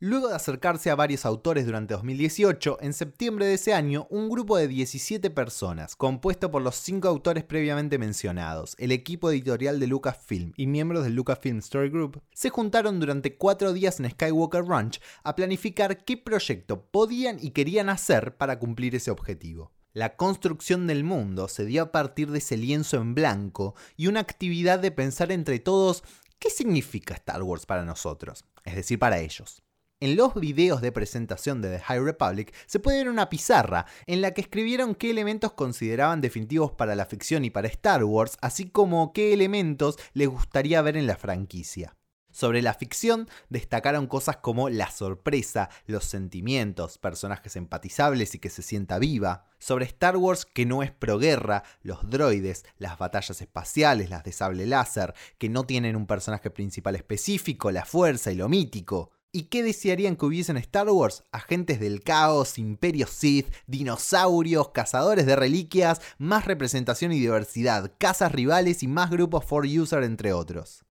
Luego 0.07 0.29
de 0.29 0.35
acercarse 0.35 0.91
a 0.91 0.97
varios 0.97 1.25
autores 1.25 1.65
durante 1.65 1.95
2018, 1.95 2.77
en 2.83 2.93
septiembre 2.93 3.47
de 3.47 3.55
ese 3.55 3.73
año, 3.73 4.07
un 4.11 4.29
grupo 4.29 4.59
de 4.59 4.69
17 4.69 5.31
personas, 5.31 5.97
compuesto 5.97 6.51
por 6.51 6.61
los 6.61 6.77
5 6.77 7.09
autores 7.09 7.43
previamente 7.43 7.97
mencionados, 7.97 8.77
el 8.79 8.93
equipo 8.93 9.31
editorial 9.31 9.81
de 9.81 9.87
Lucasfilm 9.87 10.53
y 10.59 10.67
miembros 10.67 11.05
del 11.05 11.15
Lucasfilm 11.15 11.61
Story 11.61 11.89
Group, 11.89 12.21
se 12.35 12.51
juntaron 12.51 13.01
durante 13.01 13.39
4 13.39 13.73
días 13.73 13.99
en 13.99 14.11
Skywalker 14.11 14.67
Ranch 14.67 15.01
a 15.23 15.35
planificar 15.35 16.05
qué 16.05 16.19
proyecto 16.19 16.85
podían 16.85 17.39
y 17.41 17.53
querían 17.53 17.89
hacer 17.89 18.37
para 18.37 18.59
cumplir 18.59 18.95
ese 18.95 19.11
objetivo. 19.11 19.73
La 19.95 20.17
construcción 20.17 20.87
del 20.87 21.03
mundo 21.03 21.49
se 21.49 21.65
dio 21.65 21.83
a 21.83 21.93
partir 21.93 22.31
de 22.31 22.41
ese 22.41 22.59
lienzo 22.59 22.99
en 22.99 23.15
blanco 23.15 23.75
y 23.97 24.09
una 24.09 24.21
actividad 24.21 24.81
de 24.81 24.91
pensar 24.91 25.33
entre 25.33 25.61
todos 25.61 26.05
qué 26.39 26.51
significa 26.51 27.15
Star 27.15 27.43
Wars 27.43 27.65
para 27.65 27.87
nosotros, 27.87 28.45
es 28.67 28.75
decir, 28.75 28.99
para 28.99 29.21
ellos. 29.21 29.64
En 30.05 30.17
los 30.17 30.35
videos 30.35 30.83
de 30.83 30.93
presentación 30.93 31.63
de 31.63 31.79
The 31.79 31.83
High 31.83 32.01
Republic 32.01 32.55
se 32.67 32.79
puede 32.79 32.99
ver 32.99 33.09
una 33.09 33.31
pizarra 33.31 33.87
en 34.05 34.21
la 34.21 34.35
que 34.35 34.43
escribieron 34.43 34.95
qué 34.95 35.09
elementos 35.09 35.55
consideraban 35.55 36.21
definitivos 36.21 36.73
para 36.73 36.95
la 36.95 37.07
ficción 37.07 37.47
y 37.47 37.49
para 37.49 37.69
Star 37.69 38.05
Wars, 38.05 38.37
así 38.43 38.69
como 38.69 39.15
qué 39.15 39.33
elementos 39.33 39.99
les 40.13 40.29
gustaría 40.29 40.83
ver 40.83 40.99
en 40.99 41.07
la 41.07 41.17
franquicia. 41.17 41.97
Sobre 42.31 42.61
la 42.61 42.75
ficción 42.75 43.31
destacaron 43.49 44.07
cosas 44.07 44.37
como 44.37 44.69
la 44.69 44.91
sorpresa, 44.91 45.71
los 45.87 46.05
sentimientos, 46.05 46.99
personajes 46.99 47.57
empatizables 47.57 48.35
y 48.35 48.41
que 48.41 48.51
se 48.51 48.61
sienta 48.61 48.99
viva. 48.99 49.47
Sobre 49.59 49.87
Star 49.87 50.19
Wars 50.19 50.45
que 50.45 50.67
no 50.67 50.83
es 50.83 50.91
proguerra, 50.91 51.63
los 51.81 52.11
droides, 52.11 52.67
las 52.77 52.99
batallas 52.99 53.41
espaciales, 53.41 54.11
las 54.11 54.23
de 54.23 54.33
sable 54.33 54.67
láser, 54.67 55.15
que 55.39 55.49
no 55.49 55.65
tienen 55.65 55.97
un 55.97 56.07
personaje 56.07 56.51
principal 56.51 56.95
específico, 56.95 57.71
la 57.71 57.87
fuerza 57.87 58.33
y 58.33 58.35
lo 58.35 58.51
mítico. 58.51 59.11
¿Y 59.37 59.47
qué 59.47 59.65
desearían 59.65 60.15
que 60.15 60.27
hubiese 60.27 60.53
en 60.53 60.59
Star 60.59 60.89
Wars? 60.89 61.25
Agentes 61.33 61.81
del 61.81 62.05
caos, 62.05 62.57
imperios 62.57 63.11
Sith, 63.11 63.53
dinosaurios, 63.67 64.69
cazadores 64.69 65.27
de 65.27 65.35
reliquias, 65.35 66.01
más 66.19 66.45
representación 66.45 67.11
y 67.11 67.19
diversidad, 67.19 67.91
casas 67.99 68.31
rivales 68.31 68.85
y 68.85 68.87
más 68.87 69.11
grupos 69.11 69.45
for 69.45 69.67
user 69.67 70.05
entre 70.05 70.33
otros. 70.33 70.85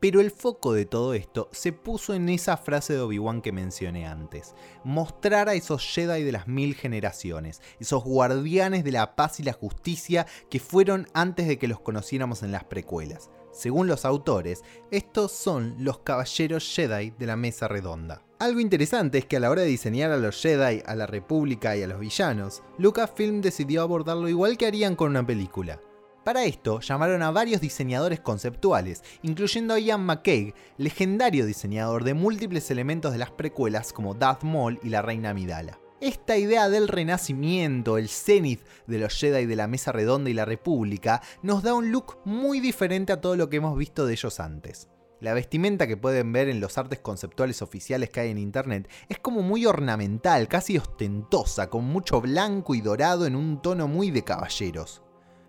Pero 0.00 0.20
el 0.20 0.30
foco 0.30 0.74
de 0.74 0.84
todo 0.84 1.14
esto 1.14 1.48
se 1.50 1.72
puso 1.72 2.12
en 2.12 2.28
esa 2.28 2.58
frase 2.58 2.92
de 2.92 3.00
Obi-Wan 3.00 3.40
que 3.40 3.52
mencioné 3.52 4.06
antes. 4.06 4.54
Mostrar 4.84 5.48
a 5.48 5.54
esos 5.54 5.82
Jedi 5.82 6.22
de 6.22 6.32
las 6.32 6.46
mil 6.46 6.74
generaciones, 6.74 7.62
esos 7.80 8.04
guardianes 8.04 8.84
de 8.84 8.92
la 8.92 9.16
paz 9.16 9.40
y 9.40 9.44
la 9.44 9.54
justicia 9.54 10.26
que 10.50 10.60
fueron 10.60 11.06
antes 11.14 11.48
de 11.48 11.58
que 11.58 11.68
los 11.68 11.80
conociéramos 11.80 12.42
en 12.42 12.52
las 12.52 12.64
precuelas. 12.64 13.30
Según 13.52 13.86
los 13.86 14.04
autores, 14.04 14.64
estos 14.90 15.30
son 15.30 15.76
los 15.78 15.98
caballeros 15.98 16.68
Jedi 16.74 17.10
de 17.10 17.26
la 17.26 17.36
mesa 17.36 17.68
redonda. 17.68 18.22
Algo 18.38 18.60
interesante 18.60 19.18
es 19.18 19.26
que 19.26 19.36
a 19.36 19.40
la 19.40 19.50
hora 19.50 19.62
de 19.62 19.68
diseñar 19.68 20.10
a 20.10 20.16
los 20.16 20.40
Jedi, 20.40 20.82
a 20.86 20.94
la 20.96 21.06
República 21.06 21.76
y 21.76 21.82
a 21.82 21.86
los 21.86 22.00
villanos, 22.00 22.62
Lucasfilm 22.78 23.40
decidió 23.40 23.82
abordarlo 23.82 24.28
igual 24.28 24.56
que 24.56 24.66
harían 24.66 24.96
con 24.96 25.10
una 25.10 25.26
película. 25.26 25.80
Para 26.24 26.44
esto 26.44 26.80
llamaron 26.80 27.22
a 27.22 27.30
varios 27.30 27.60
diseñadores 27.60 28.20
conceptuales, 28.20 29.02
incluyendo 29.22 29.74
a 29.74 29.78
Ian 29.78 30.04
McKay, 30.04 30.54
legendario 30.78 31.46
diseñador 31.46 32.04
de 32.04 32.14
múltiples 32.14 32.70
elementos 32.70 33.12
de 33.12 33.18
las 33.18 33.30
precuelas 33.30 33.92
como 33.92 34.14
Darth 34.14 34.44
Maul 34.44 34.80
y 34.82 34.88
la 34.88 35.02
Reina 35.02 35.30
Amidala 35.30 35.81
esta 36.02 36.36
idea 36.36 36.68
del 36.68 36.88
renacimiento, 36.88 37.96
el 37.96 38.08
cenith 38.08 38.66
de 38.88 38.98
los 38.98 39.14
Jedi 39.14 39.46
de 39.46 39.54
la 39.54 39.68
Mesa 39.68 39.92
Redonda 39.92 40.30
y 40.30 40.34
la 40.34 40.44
República, 40.44 41.22
nos 41.44 41.62
da 41.62 41.74
un 41.74 41.92
look 41.92 42.18
muy 42.24 42.58
diferente 42.58 43.12
a 43.12 43.20
todo 43.20 43.36
lo 43.36 43.48
que 43.48 43.58
hemos 43.58 43.78
visto 43.78 44.04
de 44.04 44.14
ellos 44.14 44.40
antes. 44.40 44.88
La 45.20 45.32
vestimenta 45.32 45.86
que 45.86 45.96
pueden 45.96 46.32
ver 46.32 46.48
en 46.48 46.58
los 46.58 46.76
artes 46.76 46.98
conceptuales 46.98 47.62
oficiales 47.62 48.10
que 48.10 48.18
hay 48.18 48.30
en 48.30 48.38
internet 48.38 48.90
es 49.08 49.20
como 49.20 49.42
muy 49.42 49.64
ornamental, 49.64 50.48
casi 50.48 50.76
ostentosa, 50.76 51.70
con 51.70 51.84
mucho 51.84 52.20
blanco 52.20 52.74
y 52.74 52.80
dorado 52.80 53.24
en 53.24 53.36
un 53.36 53.62
tono 53.62 53.86
muy 53.86 54.10
de 54.10 54.24
caballeros. 54.24 55.02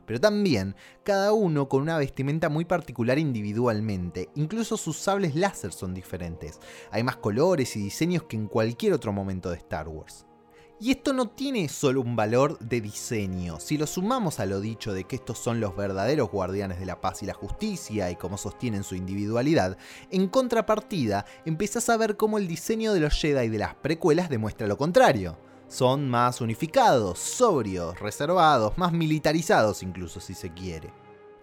Pero 0.05 0.21
también, 0.21 0.75
cada 1.03 1.33
uno 1.33 1.67
con 1.67 1.81
una 1.81 1.97
vestimenta 1.97 2.49
muy 2.49 2.65
particular 2.65 3.17
individualmente, 3.17 4.29
incluso 4.35 4.77
sus 4.77 4.97
sables 4.97 5.33
láser 5.33 5.73
son 5.73 5.95
diferentes, 5.95 6.59
hay 6.91 7.03
más 7.03 7.15
colores 7.15 7.75
y 7.75 7.79
diseños 7.79 8.21
que 8.23 8.35
en 8.35 8.47
cualquier 8.47 8.93
otro 8.93 9.11
momento 9.11 9.49
de 9.49 9.57
Star 9.57 9.87
Wars. 9.87 10.27
Y 10.79 10.91
esto 10.91 11.13
no 11.13 11.29
tiene 11.29 11.69
solo 11.69 12.01
un 12.01 12.15
valor 12.15 12.59
de 12.59 12.81
diseño. 12.81 13.59
Si 13.59 13.77
lo 13.77 13.87
sumamos 13.87 14.39
a 14.39 14.45
lo 14.45 14.59
dicho 14.59 14.93
de 14.93 15.05
que 15.05 15.15
estos 15.15 15.37
son 15.37 15.59
los 15.59 15.75
verdaderos 15.75 16.29
guardianes 16.29 16.79
de 16.79 16.85
la 16.85 16.99
paz 16.99 17.23
y 17.23 17.25
la 17.25 17.33
justicia 17.33 18.11
y 18.11 18.15
cómo 18.15 18.37
sostienen 18.37 18.83
su 18.83 18.95
individualidad, 18.95 19.77
en 20.09 20.27
contrapartida 20.27 21.25
empiezas 21.45 21.87
a 21.89 21.97
ver 21.97 22.17
cómo 22.17 22.37
el 22.37 22.47
diseño 22.47 22.93
de 22.93 22.99
los 22.99 23.13
Jedi 23.13 23.47
de 23.49 23.59
las 23.59 23.75
precuelas 23.75 24.29
demuestra 24.29 24.67
lo 24.67 24.77
contrario. 24.77 25.37
Son 25.67 26.09
más 26.09 26.41
unificados, 26.41 27.17
sobrios, 27.19 27.99
reservados, 27.99 28.77
más 28.77 28.91
militarizados 28.91 29.83
incluso 29.83 30.19
si 30.19 30.33
se 30.33 30.53
quiere. 30.53 30.91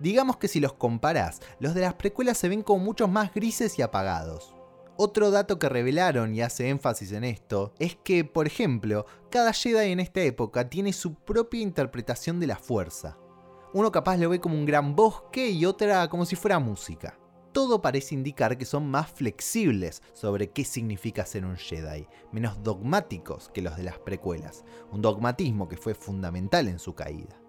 Digamos 0.01 0.37
que 0.37 0.49
si 0.49 0.61
los 0.61 0.75
comparás, 0.75 1.41
los 1.61 1.75
de 1.75 1.83
las 1.83 1.95
precuelas 1.95 2.37
se 2.37 2.49
ven 2.49 2.63
como 2.63 2.85
muchos 2.85 3.11
más 3.11 3.33
grises 3.33 3.79
y 3.79 3.83
apagados. 3.83 4.55
Otro 5.03 5.31
dato 5.31 5.59
que 5.59 5.71
revelaron 5.71 6.35
y 6.35 6.43
hace 6.43 6.69
énfasis 6.69 7.13
en 7.13 7.25
esto 7.25 7.73
es 7.79 7.97
que, 7.97 8.23
por 8.23 8.47
ejemplo, 8.47 9.07
cada 9.31 9.55
Jedi 9.55 9.93
en 9.93 9.99
esta 9.99 10.21
época 10.21 10.69
tiene 10.69 10.93
su 10.93 11.15
propia 11.15 11.63
interpretación 11.63 12.39
de 12.39 12.47
la 12.47 12.57
fuerza. 12.57 13.17
Uno 13.73 13.91
capaz 13.91 14.19
lo 14.19 14.29
ve 14.29 14.41
como 14.41 14.57
un 14.57 14.67
gran 14.67 14.95
bosque 14.95 15.49
y 15.49 15.65
otra 15.65 16.11
como 16.11 16.27
si 16.27 16.37
fuera 16.37 16.59
música. 16.59 17.19
Todo 17.53 17.81
parece 17.81 18.15
indicar 18.15 18.59
que 18.59 18.67
son 18.67 18.91
más 18.91 19.11
flexibles 19.11 20.03
sobre 20.13 20.51
qué 20.51 20.67
significa 20.67 21.25
ser 21.25 21.47
un 21.47 21.57
Jedi, 21.57 22.07
menos 22.31 22.63
dogmáticos 22.63 23.49
que 23.55 23.63
los 23.63 23.79
de 23.79 23.85
las 23.85 23.99
precuelas, 23.99 24.67
un 24.93 25.01
dogmatismo 25.01 25.67
que 25.67 25.79
fue 25.79 25.95
fundamental 25.95 26.69
en 26.69 26.79
su 26.79 26.95
caída. 26.95 27.41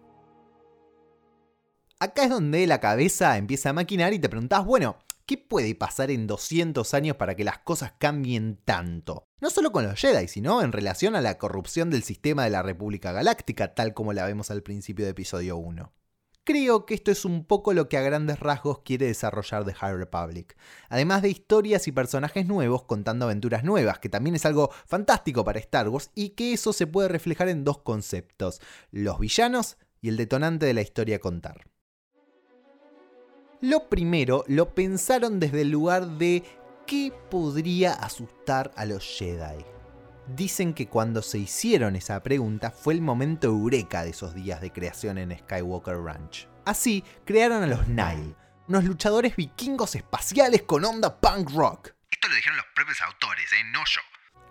Acá 2.00 2.24
es 2.24 2.30
donde 2.30 2.66
la 2.66 2.80
cabeza 2.80 3.38
empieza 3.38 3.72
a 3.72 3.74
maquinar 3.74 4.14
y 4.14 4.20
te 4.20 4.30
preguntas, 4.30 4.64
bueno, 4.66 4.96
¿Qué 5.26 5.38
puede 5.38 5.76
pasar 5.76 6.12
en 6.12 6.28
200 6.28 6.94
años 6.94 7.16
para 7.16 7.36
que 7.36 7.44
las 7.44 7.60
cosas 7.60 7.94
cambien 7.98 8.58
tanto? 8.64 9.24
No 9.40 9.50
solo 9.50 9.72
con 9.72 9.84
los 9.84 10.00
Jedi, 10.00 10.28
sino 10.28 10.62
en 10.62 10.72
relación 10.72 11.16
a 11.16 11.22
la 11.22 11.38
corrupción 11.38 11.90
del 11.90 12.04
sistema 12.04 12.44
de 12.44 12.50
la 12.50 12.64
República 12.64 13.12
Galáctica, 13.12 13.74
tal 13.74 13.94
como 13.94 14.14
la 14.14 14.26
vemos 14.26 14.52
al 14.52 14.64
principio 14.64 15.06
de 15.06 15.12
episodio 15.12 15.58
1. 15.58 15.92
Creo 16.44 16.88
que 16.88 16.96
esto 16.96 17.12
es 17.12 17.24
un 17.24 17.46
poco 17.46 17.74
lo 17.74 17.88
que 17.88 17.98
a 17.98 18.02
grandes 18.02 18.40
rasgos 18.40 18.80
quiere 18.80 19.06
desarrollar 19.06 19.64
The 19.64 19.76
High 19.76 19.96
Republic. 19.96 20.58
Además 20.90 21.22
de 21.22 21.30
historias 21.30 21.88
y 21.88 21.92
personajes 21.92 22.48
nuevos 22.48 22.84
contando 22.84 23.26
aventuras 23.26 23.64
nuevas, 23.64 24.00
que 24.00 24.10
también 24.10 24.36
es 24.36 24.46
algo 24.48 24.72
fantástico 24.88 25.46
para 25.46 25.60
Star 25.60 25.88
Wars 25.88 26.10
y 26.16 26.30
que 26.30 26.54
eso 26.54 26.74
se 26.74 26.88
puede 26.88 27.10
reflejar 27.10 27.48
en 27.48 27.64
dos 27.64 27.78
conceptos, 27.80 28.60
los 28.90 29.20
villanos 29.20 29.78
y 30.02 30.10
el 30.10 30.18
detonante 30.18 30.66
de 30.66 30.74
la 30.74 30.82
historia 30.82 31.18
a 31.18 31.20
contar. 31.20 31.71
Lo 33.62 33.90
primero 33.90 34.44
lo 34.48 34.74
pensaron 34.74 35.40
desde 35.40 35.62
el 35.62 35.70
lugar 35.70 36.08
de 36.18 36.44
qué 36.88 37.14
podría 37.30 37.94
asustar 37.94 38.72
a 38.76 38.86
los 38.86 39.06
Jedi. 39.06 39.64
Dicen 40.36 40.74
que 40.74 40.88
cuando 40.88 41.22
se 41.22 41.38
hicieron 41.38 41.96
esa 41.96 42.24
pregunta 42.24 42.72
fue 42.72 42.96
el 42.96 43.02
momento 43.02 43.50
eureka 43.50 44.04
de 44.04 44.10
esos 44.10 44.34
días 44.34 44.62
de 44.62 44.72
creación 44.72 45.20
en 45.20 45.38
Skywalker 45.38 45.96
Ranch. 46.02 46.48
Así 46.66 47.04
crearon 47.24 47.62
a 47.62 47.68
los 47.68 47.88
Nile, 47.88 48.36
unos 48.68 48.84
luchadores 48.84 49.36
vikingos 49.36 49.94
espaciales 49.94 50.64
con 50.64 50.84
onda 50.84 51.22
punk 51.22 51.52
rock. 51.52 51.92
Esto 52.10 52.30
lo 52.30 52.36
dijeron 52.36 52.58
los 52.58 52.66
propios 52.74 53.00
autores, 53.02 53.46
¿eh? 53.54 53.64
no 53.72 53.82
yo. 53.86 54.02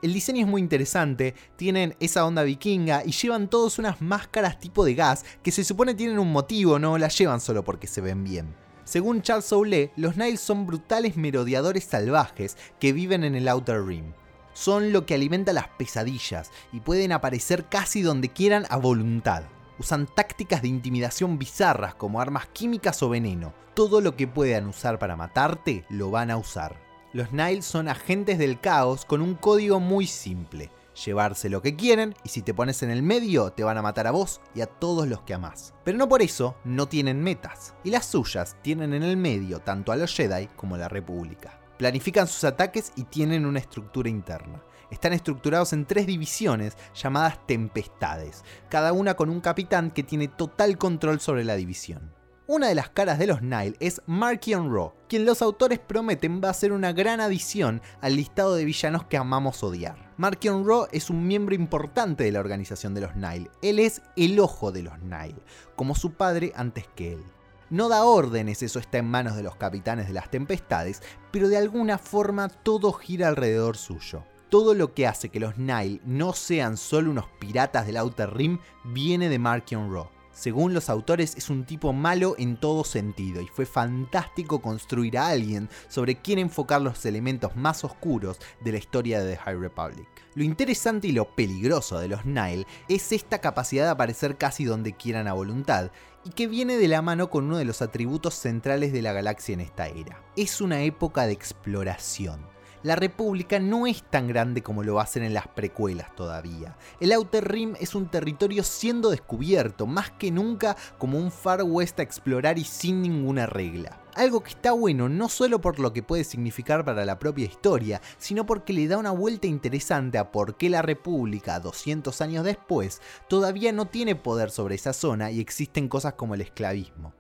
El 0.02 0.14
diseño 0.14 0.42
es 0.42 0.48
muy 0.48 0.62
interesante, 0.62 1.34
tienen 1.56 1.96
esa 1.98 2.24
onda 2.24 2.44
vikinga 2.44 3.02
y 3.04 3.10
llevan 3.10 3.50
todos 3.50 3.80
unas 3.80 4.00
máscaras 4.00 4.60
tipo 4.60 4.84
de 4.84 4.94
gas 4.94 5.24
que 5.42 5.50
se 5.50 5.64
supone 5.64 5.94
tienen 5.94 6.20
un 6.20 6.30
motivo, 6.30 6.78
no 6.78 6.96
las 6.96 7.18
llevan 7.18 7.40
solo 7.40 7.64
porque 7.64 7.88
se 7.88 8.00
ven 8.00 8.22
bien. 8.22 8.69
Según 8.90 9.22
Charles 9.22 9.44
Soule, 9.44 9.92
los 9.94 10.16
Niles 10.16 10.40
son 10.40 10.66
brutales 10.66 11.16
merodeadores 11.16 11.84
salvajes 11.84 12.56
que 12.80 12.92
viven 12.92 13.22
en 13.22 13.36
el 13.36 13.46
Outer 13.46 13.86
Rim. 13.86 14.14
Son 14.52 14.92
lo 14.92 15.06
que 15.06 15.14
alimenta 15.14 15.52
las 15.52 15.68
pesadillas 15.68 16.50
y 16.72 16.80
pueden 16.80 17.12
aparecer 17.12 17.66
casi 17.66 18.02
donde 18.02 18.30
quieran 18.30 18.66
a 18.68 18.78
voluntad. 18.78 19.44
Usan 19.78 20.08
tácticas 20.12 20.62
de 20.62 20.66
intimidación 20.66 21.38
bizarras 21.38 21.94
como 21.94 22.20
armas 22.20 22.48
químicas 22.48 23.00
o 23.04 23.08
veneno. 23.08 23.54
Todo 23.74 24.00
lo 24.00 24.16
que 24.16 24.26
puedan 24.26 24.66
usar 24.66 24.98
para 24.98 25.14
matarte 25.14 25.84
lo 25.88 26.10
van 26.10 26.32
a 26.32 26.36
usar. 26.36 26.74
Los 27.12 27.30
Niles 27.30 27.66
son 27.66 27.86
agentes 27.86 28.40
del 28.40 28.58
caos 28.58 29.04
con 29.04 29.22
un 29.22 29.36
código 29.36 29.78
muy 29.78 30.08
simple 30.08 30.68
llevarse 30.94 31.48
lo 31.48 31.62
que 31.62 31.76
quieren 31.76 32.14
y 32.24 32.28
si 32.28 32.42
te 32.42 32.54
pones 32.54 32.82
en 32.82 32.90
el 32.90 33.02
medio 33.02 33.50
te 33.50 33.64
van 33.64 33.78
a 33.78 33.82
matar 33.82 34.06
a 34.06 34.10
vos 34.10 34.40
y 34.54 34.60
a 34.60 34.66
todos 34.66 35.08
los 35.08 35.22
que 35.22 35.34
amás. 35.34 35.74
Pero 35.84 35.98
no 35.98 36.08
por 36.08 36.22
eso 36.22 36.56
no 36.64 36.86
tienen 36.88 37.22
metas, 37.22 37.74
y 37.84 37.90
las 37.90 38.06
suyas 38.06 38.56
tienen 38.62 38.94
en 38.94 39.02
el 39.02 39.16
medio 39.16 39.60
tanto 39.60 39.92
a 39.92 39.96
los 39.96 40.14
Jedi 40.14 40.48
como 40.56 40.74
a 40.74 40.78
la 40.78 40.88
República. 40.88 41.60
Planifican 41.78 42.26
sus 42.26 42.44
ataques 42.44 42.92
y 42.96 43.04
tienen 43.04 43.46
una 43.46 43.58
estructura 43.58 44.08
interna. 44.08 44.62
Están 44.90 45.12
estructurados 45.12 45.72
en 45.72 45.86
tres 45.86 46.06
divisiones 46.06 46.76
llamadas 46.94 47.46
tempestades, 47.46 48.44
cada 48.68 48.92
una 48.92 49.14
con 49.14 49.30
un 49.30 49.40
capitán 49.40 49.90
que 49.90 50.02
tiene 50.02 50.28
total 50.28 50.76
control 50.76 51.20
sobre 51.20 51.44
la 51.44 51.54
división. 51.54 52.12
Una 52.52 52.66
de 52.66 52.74
las 52.74 52.90
caras 52.90 53.20
de 53.20 53.28
los 53.28 53.42
Nile 53.42 53.76
es 53.78 54.02
Markion 54.06 54.74
Raw, 54.74 54.92
quien 55.08 55.24
los 55.24 55.40
autores 55.40 55.78
prometen 55.78 56.40
va 56.42 56.50
a 56.50 56.54
ser 56.54 56.72
una 56.72 56.92
gran 56.92 57.20
adición 57.20 57.80
al 58.00 58.16
listado 58.16 58.56
de 58.56 58.64
villanos 58.64 59.04
que 59.04 59.16
amamos 59.16 59.62
odiar. 59.62 60.12
Markion 60.16 60.66
Raw 60.66 60.88
es 60.90 61.10
un 61.10 61.28
miembro 61.28 61.54
importante 61.54 62.24
de 62.24 62.32
la 62.32 62.40
organización 62.40 62.92
de 62.92 63.02
los 63.02 63.14
Nile. 63.14 63.48
Él 63.62 63.78
es 63.78 64.02
el 64.16 64.40
ojo 64.40 64.72
de 64.72 64.82
los 64.82 64.98
Nile, 64.98 65.36
como 65.76 65.94
su 65.94 66.14
padre 66.14 66.52
antes 66.56 66.88
que 66.96 67.12
él. 67.12 67.22
No 67.70 67.88
da 67.88 68.02
órdenes, 68.02 68.64
eso 68.64 68.80
está 68.80 68.98
en 68.98 69.06
manos 69.06 69.36
de 69.36 69.44
los 69.44 69.54
capitanes 69.54 70.08
de 70.08 70.14
las 70.14 70.28
tempestades, 70.28 71.04
pero 71.30 71.48
de 71.48 71.56
alguna 71.56 71.98
forma 71.98 72.48
todo 72.48 72.92
gira 72.92 73.28
alrededor 73.28 73.76
suyo. 73.76 74.24
Todo 74.48 74.74
lo 74.74 74.92
que 74.92 75.06
hace 75.06 75.28
que 75.28 75.38
los 75.38 75.56
Nile 75.56 76.00
no 76.04 76.32
sean 76.32 76.76
solo 76.76 77.12
unos 77.12 77.26
piratas 77.38 77.86
del 77.86 77.96
Outer 77.96 78.34
Rim 78.34 78.58
viene 78.82 79.28
de 79.28 79.38
Markion 79.38 79.92
Raw. 79.92 80.08
Según 80.40 80.72
los 80.72 80.88
autores, 80.88 81.36
es 81.36 81.50
un 81.50 81.66
tipo 81.66 81.92
malo 81.92 82.34
en 82.38 82.56
todo 82.56 82.82
sentido 82.82 83.42
y 83.42 83.46
fue 83.48 83.66
fantástico 83.66 84.62
construir 84.62 85.18
a 85.18 85.28
alguien 85.28 85.68
sobre 85.86 86.16
quien 86.16 86.38
enfocar 86.38 86.80
los 86.80 87.04
elementos 87.04 87.56
más 87.56 87.84
oscuros 87.84 88.38
de 88.64 88.72
la 88.72 88.78
historia 88.78 89.22
de 89.22 89.32
The 89.34 89.36
High 89.36 89.58
Republic. 89.58 90.08
Lo 90.34 90.42
interesante 90.42 91.08
y 91.08 91.12
lo 91.12 91.36
peligroso 91.36 91.98
de 91.98 92.08
los 92.08 92.24
Nile 92.24 92.66
es 92.88 93.12
esta 93.12 93.42
capacidad 93.42 93.84
de 93.84 93.90
aparecer 93.90 94.38
casi 94.38 94.64
donde 94.64 94.94
quieran 94.94 95.28
a 95.28 95.34
voluntad 95.34 95.90
y 96.24 96.30
que 96.30 96.46
viene 96.46 96.78
de 96.78 96.88
la 96.88 97.02
mano 97.02 97.28
con 97.28 97.44
uno 97.44 97.58
de 97.58 97.66
los 97.66 97.82
atributos 97.82 98.32
centrales 98.32 98.94
de 98.94 99.02
la 99.02 99.12
galaxia 99.12 99.52
en 99.52 99.60
esta 99.60 99.88
era. 99.88 100.24
Es 100.36 100.62
una 100.62 100.84
época 100.84 101.26
de 101.26 101.34
exploración 101.34 102.40
la 102.82 102.96
República 102.96 103.58
no 103.58 103.86
es 103.86 104.02
tan 104.02 104.26
grande 104.28 104.62
como 104.62 104.82
lo 104.82 105.00
hacen 105.00 105.22
en 105.22 105.34
las 105.34 105.48
precuelas 105.48 106.14
todavía. 106.16 106.76
El 106.98 107.12
Outer 107.12 107.46
Rim 107.46 107.74
es 107.78 107.94
un 107.94 108.08
territorio 108.08 108.62
siendo 108.62 109.10
descubierto, 109.10 109.86
más 109.86 110.10
que 110.10 110.30
nunca 110.30 110.76
como 110.98 111.18
un 111.18 111.30
Far 111.30 111.62
West 111.62 112.00
a 112.00 112.02
explorar 112.02 112.58
y 112.58 112.64
sin 112.64 113.02
ninguna 113.02 113.46
regla. 113.46 114.00
Algo 114.14 114.42
que 114.42 114.50
está 114.50 114.72
bueno 114.72 115.08
no 115.08 115.28
solo 115.28 115.60
por 115.60 115.78
lo 115.78 115.92
que 115.92 116.02
puede 116.02 116.24
significar 116.24 116.84
para 116.84 117.04
la 117.04 117.18
propia 117.18 117.46
historia, 117.46 118.00
sino 118.18 118.46
porque 118.46 118.72
le 118.72 118.88
da 118.88 118.98
una 118.98 119.12
vuelta 119.12 119.46
interesante 119.46 120.18
a 120.18 120.32
por 120.32 120.56
qué 120.56 120.70
la 120.70 120.82
República, 120.82 121.60
200 121.60 122.20
años 122.20 122.44
después, 122.44 123.02
todavía 123.28 123.72
no 123.72 123.86
tiene 123.86 124.16
poder 124.16 124.50
sobre 124.50 124.74
esa 124.74 124.92
zona 124.92 125.30
y 125.30 125.40
existen 125.40 125.88
cosas 125.88 126.14
como 126.14 126.34
el 126.34 126.40
esclavismo. 126.40 127.12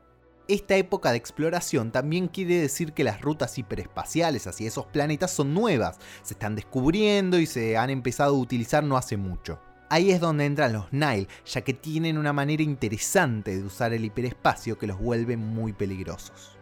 Esta 0.50 0.74
época 0.74 1.12
de 1.12 1.16
exploración 1.16 1.92
también 1.92 2.26
quiere 2.26 2.56
decir 2.56 2.92
que 2.92 3.04
las 3.04 3.20
rutas 3.20 3.56
hiperespaciales 3.56 4.48
hacia 4.48 4.66
esos 4.66 4.84
planetas 4.84 5.30
son 5.30 5.54
nuevas, 5.54 6.00
se 6.22 6.34
están 6.34 6.56
descubriendo 6.56 7.38
y 7.38 7.46
se 7.46 7.76
han 7.76 7.88
empezado 7.88 8.34
a 8.34 8.38
utilizar 8.40 8.82
no 8.82 8.96
hace 8.96 9.16
mucho. 9.16 9.60
Ahí 9.90 10.10
es 10.10 10.18
donde 10.18 10.46
entran 10.46 10.72
los 10.72 10.92
Nile, 10.92 11.28
ya 11.46 11.60
que 11.60 11.72
tienen 11.72 12.18
una 12.18 12.32
manera 12.32 12.64
interesante 12.64 13.56
de 13.56 13.62
usar 13.62 13.92
el 13.92 14.04
hiperespacio 14.04 14.76
que 14.76 14.88
los 14.88 14.98
vuelve 14.98 15.36
muy 15.36 15.72
peligrosos. 15.72 16.58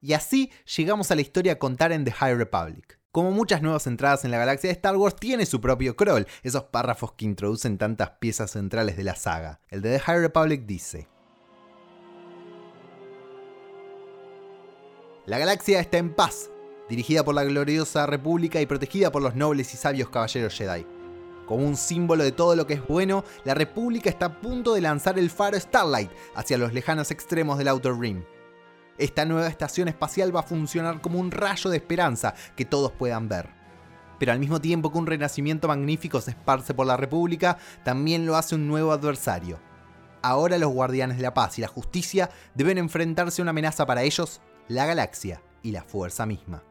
Y 0.00 0.14
así 0.14 0.50
llegamos 0.78 1.10
a 1.10 1.16
la 1.16 1.20
historia 1.20 1.52
a 1.52 1.58
contar 1.58 1.92
en 1.92 2.06
The 2.06 2.12
High 2.12 2.36
Republic. 2.36 2.98
Como 3.12 3.32
muchas 3.32 3.60
nuevas 3.60 3.86
entradas 3.86 4.24
en 4.24 4.30
la 4.30 4.38
galaxia 4.38 4.68
de 4.68 4.76
Star 4.76 4.96
Wars, 4.96 5.16
tiene 5.16 5.44
su 5.44 5.60
propio 5.60 5.94
crawl, 5.94 6.26
esos 6.42 6.64
párrafos 6.64 7.12
que 7.12 7.26
introducen 7.26 7.76
tantas 7.76 8.12
piezas 8.12 8.52
centrales 8.52 8.96
de 8.96 9.04
la 9.04 9.14
saga. 9.14 9.60
El 9.68 9.82
de 9.82 9.90
The 9.90 10.00
High 10.00 10.20
Republic 10.20 10.64
dice, 10.64 11.06
La 15.26 15.38
galaxia 15.38 15.80
está 15.80 15.98
en 15.98 16.14
paz, 16.14 16.50
dirigida 16.88 17.22
por 17.22 17.34
la 17.34 17.44
gloriosa 17.44 18.06
República 18.06 18.58
y 18.58 18.64
protegida 18.64 19.12
por 19.12 19.20
los 19.20 19.34
nobles 19.34 19.72
y 19.74 19.76
sabios 19.76 20.08
caballeros 20.08 20.54
Jedi. 20.54 20.86
Como 21.46 21.66
un 21.66 21.76
símbolo 21.76 22.24
de 22.24 22.32
todo 22.32 22.56
lo 22.56 22.66
que 22.66 22.74
es 22.74 22.86
bueno, 22.86 23.22
la 23.44 23.52
República 23.52 24.08
está 24.08 24.26
a 24.26 24.40
punto 24.40 24.72
de 24.72 24.80
lanzar 24.80 25.18
el 25.18 25.28
faro 25.28 25.60
Starlight 25.60 26.10
hacia 26.34 26.56
los 26.56 26.72
lejanos 26.72 27.10
extremos 27.10 27.58
del 27.58 27.68
Outer 27.68 27.98
Rim. 27.98 28.24
Esta 28.96 29.26
nueva 29.26 29.48
estación 29.48 29.88
espacial 29.88 30.34
va 30.34 30.40
a 30.40 30.44
funcionar 30.44 31.02
como 31.02 31.18
un 31.18 31.30
rayo 31.30 31.68
de 31.68 31.76
esperanza 31.76 32.34
que 32.56 32.64
todos 32.64 32.90
puedan 32.92 33.28
ver. 33.28 33.50
Pero 34.18 34.32
al 34.32 34.38
mismo 34.38 34.58
tiempo 34.58 34.90
que 34.90 34.98
un 34.98 35.06
renacimiento 35.06 35.68
magnífico 35.68 36.22
se 36.22 36.30
esparce 36.30 36.72
por 36.72 36.86
la 36.86 36.96
República, 36.96 37.58
también 37.84 38.24
lo 38.24 38.36
hace 38.36 38.54
un 38.54 38.66
nuevo 38.66 38.90
adversario. 38.90 39.60
Ahora 40.22 40.56
los 40.56 40.72
guardianes 40.72 41.18
de 41.18 41.24
la 41.24 41.34
paz 41.34 41.58
y 41.58 41.62
la 41.62 41.68
justicia 41.68 42.30
deben 42.54 42.78
enfrentarse 42.78 43.42
a 43.42 43.44
una 43.44 43.50
amenaza 43.50 43.84
para 43.84 44.02
ellos 44.02 44.40
la 44.70 44.86
galaxia 44.86 45.42
y 45.64 45.72
la 45.72 45.82
fuerza 45.82 46.26
misma. 46.26 46.62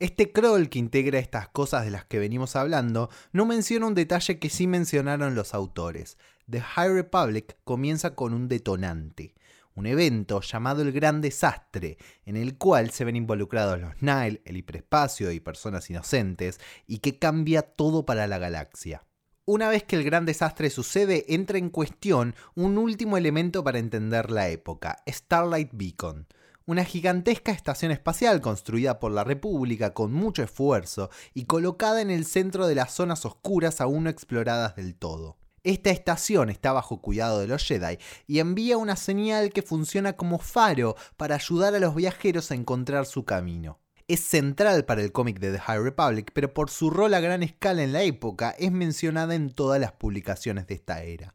Este 0.00 0.32
crawl 0.32 0.68
que 0.68 0.80
integra 0.80 1.20
estas 1.20 1.48
cosas 1.48 1.84
de 1.84 1.92
las 1.92 2.04
que 2.06 2.18
venimos 2.18 2.56
hablando 2.56 3.08
no 3.32 3.46
menciona 3.46 3.86
un 3.86 3.94
detalle 3.94 4.40
que 4.40 4.50
sí 4.50 4.66
mencionaron 4.66 5.36
los 5.36 5.54
autores. 5.54 6.18
The 6.50 6.60
High 6.60 6.92
Republic 6.94 7.56
comienza 7.62 8.16
con 8.16 8.34
un 8.34 8.48
detonante, 8.48 9.36
un 9.76 9.86
evento 9.86 10.40
llamado 10.40 10.82
el 10.82 10.90
Gran 10.90 11.20
Desastre, 11.20 11.98
en 12.24 12.36
el 12.36 12.58
cual 12.58 12.90
se 12.90 13.04
ven 13.04 13.14
involucrados 13.14 13.78
los 13.78 14.02
Nile, 14.02 14.42
el 14.44 14.56
hiperespacio 14.56 15.30
y 15.30 15.38
personas 15.38 15.88
inocentes, 15.88 16.58
y 16.88 16.98
que 16.98 17.20
cambia 17.20 17.62
todo 17.62 18.04
para 18.04 18.26
la 18.26 18.38
galaxia. 18.38 19.04
Una 19.52 19.68
vez 19.68 19.82
que 19.82 19.96
el 19.96 20.04
gran 20.04 20.26
desastre 20.26 20.70
sucede, 20.70 21.24
entra 21.26 21.58
en 21.58 21.70
cuestión 21.70 22.36
un 22.54 22.78
último 22.78 23.16
elemento 23.16 23.64
para 23.64 23.80
entender 23.80 24.30
la 24.30 24.48
época, 24.48 25.02
Starlight 25.08 25.70
Beacon, 25.72 26.28
una 26.66 26.84
gigantesca 26.84 27.50
estación 27.50 27.90
espacial 27.90 28.40
construida 28.40 29.00
por 29.00 29.10
la 29.10 29.24
República 29.24 29.92
con 29.92 30.12
mucho 30.12 30.44
esfuerzo 30.44 31.10
y 31.34 31.46
colocada 31.46 32.00
en 32.00 32.12
el 32.12 32.26
centro 32.26 32.68
de 32.68 32.76
las 32.76 32.92
zonas 32.92 33.26
oscuras 33.26 33.80
aún 33.80 34.04
no 34.04 34.10
exploradas 34.10 34.76
del 34.76 34.94
todo. 34.94 35.36
Esta 35.64 35.90
estación 35.90 36.48
está 36.48 36.70
bajo 36.70 37.02
cuidado 37.02 37.40
de 37.40 37.48
los 37.48 37.64
Jedi 37.64 37.98
y 38.28 38.38
envía 38.38 38.76
una 38.76 38.94
señal 38.94 39.52
que 39.52 39.62
funciona 39.62 40.12
como 40.12 40.38
faro 40.38 40.94
para 41.16 41.34
ayudar 41.34 41.74
a 41.74 41.80
los 41.80 41.96
viajeros 41.96 42.52
a 42.52 42.54
encontrar 42.54 43.04
su 43.04 43.24
camino 43.24 43.80
es 44.10 44.20
central 44.20 44.84
para 44.84 45.02
el 45.02 45.12
cómic 45.12 45.38
de 45.38 45.52
The 45.52 45.60
High 45.60 45.82
Republic, 45.82 46.30
pero 46.34 46.52
por 46.52 46.68
su 46.68 46.90
rol 46.90 47.14
a 47.14 47.20
gran 47.20 47.42
escala 47.42 47.82
en 47.82 47.92
la 47.92 48.02
época 48.02 48.54
es 48.58 48.72
mencionada 48.72 49.34
en 49.36 49.50
todas 49.50 49.80
las 49.80 49.92
publicaciones 49.92 50.66
de 50.66 50.74
esta 50.74 51.02
era. 51.02 51.34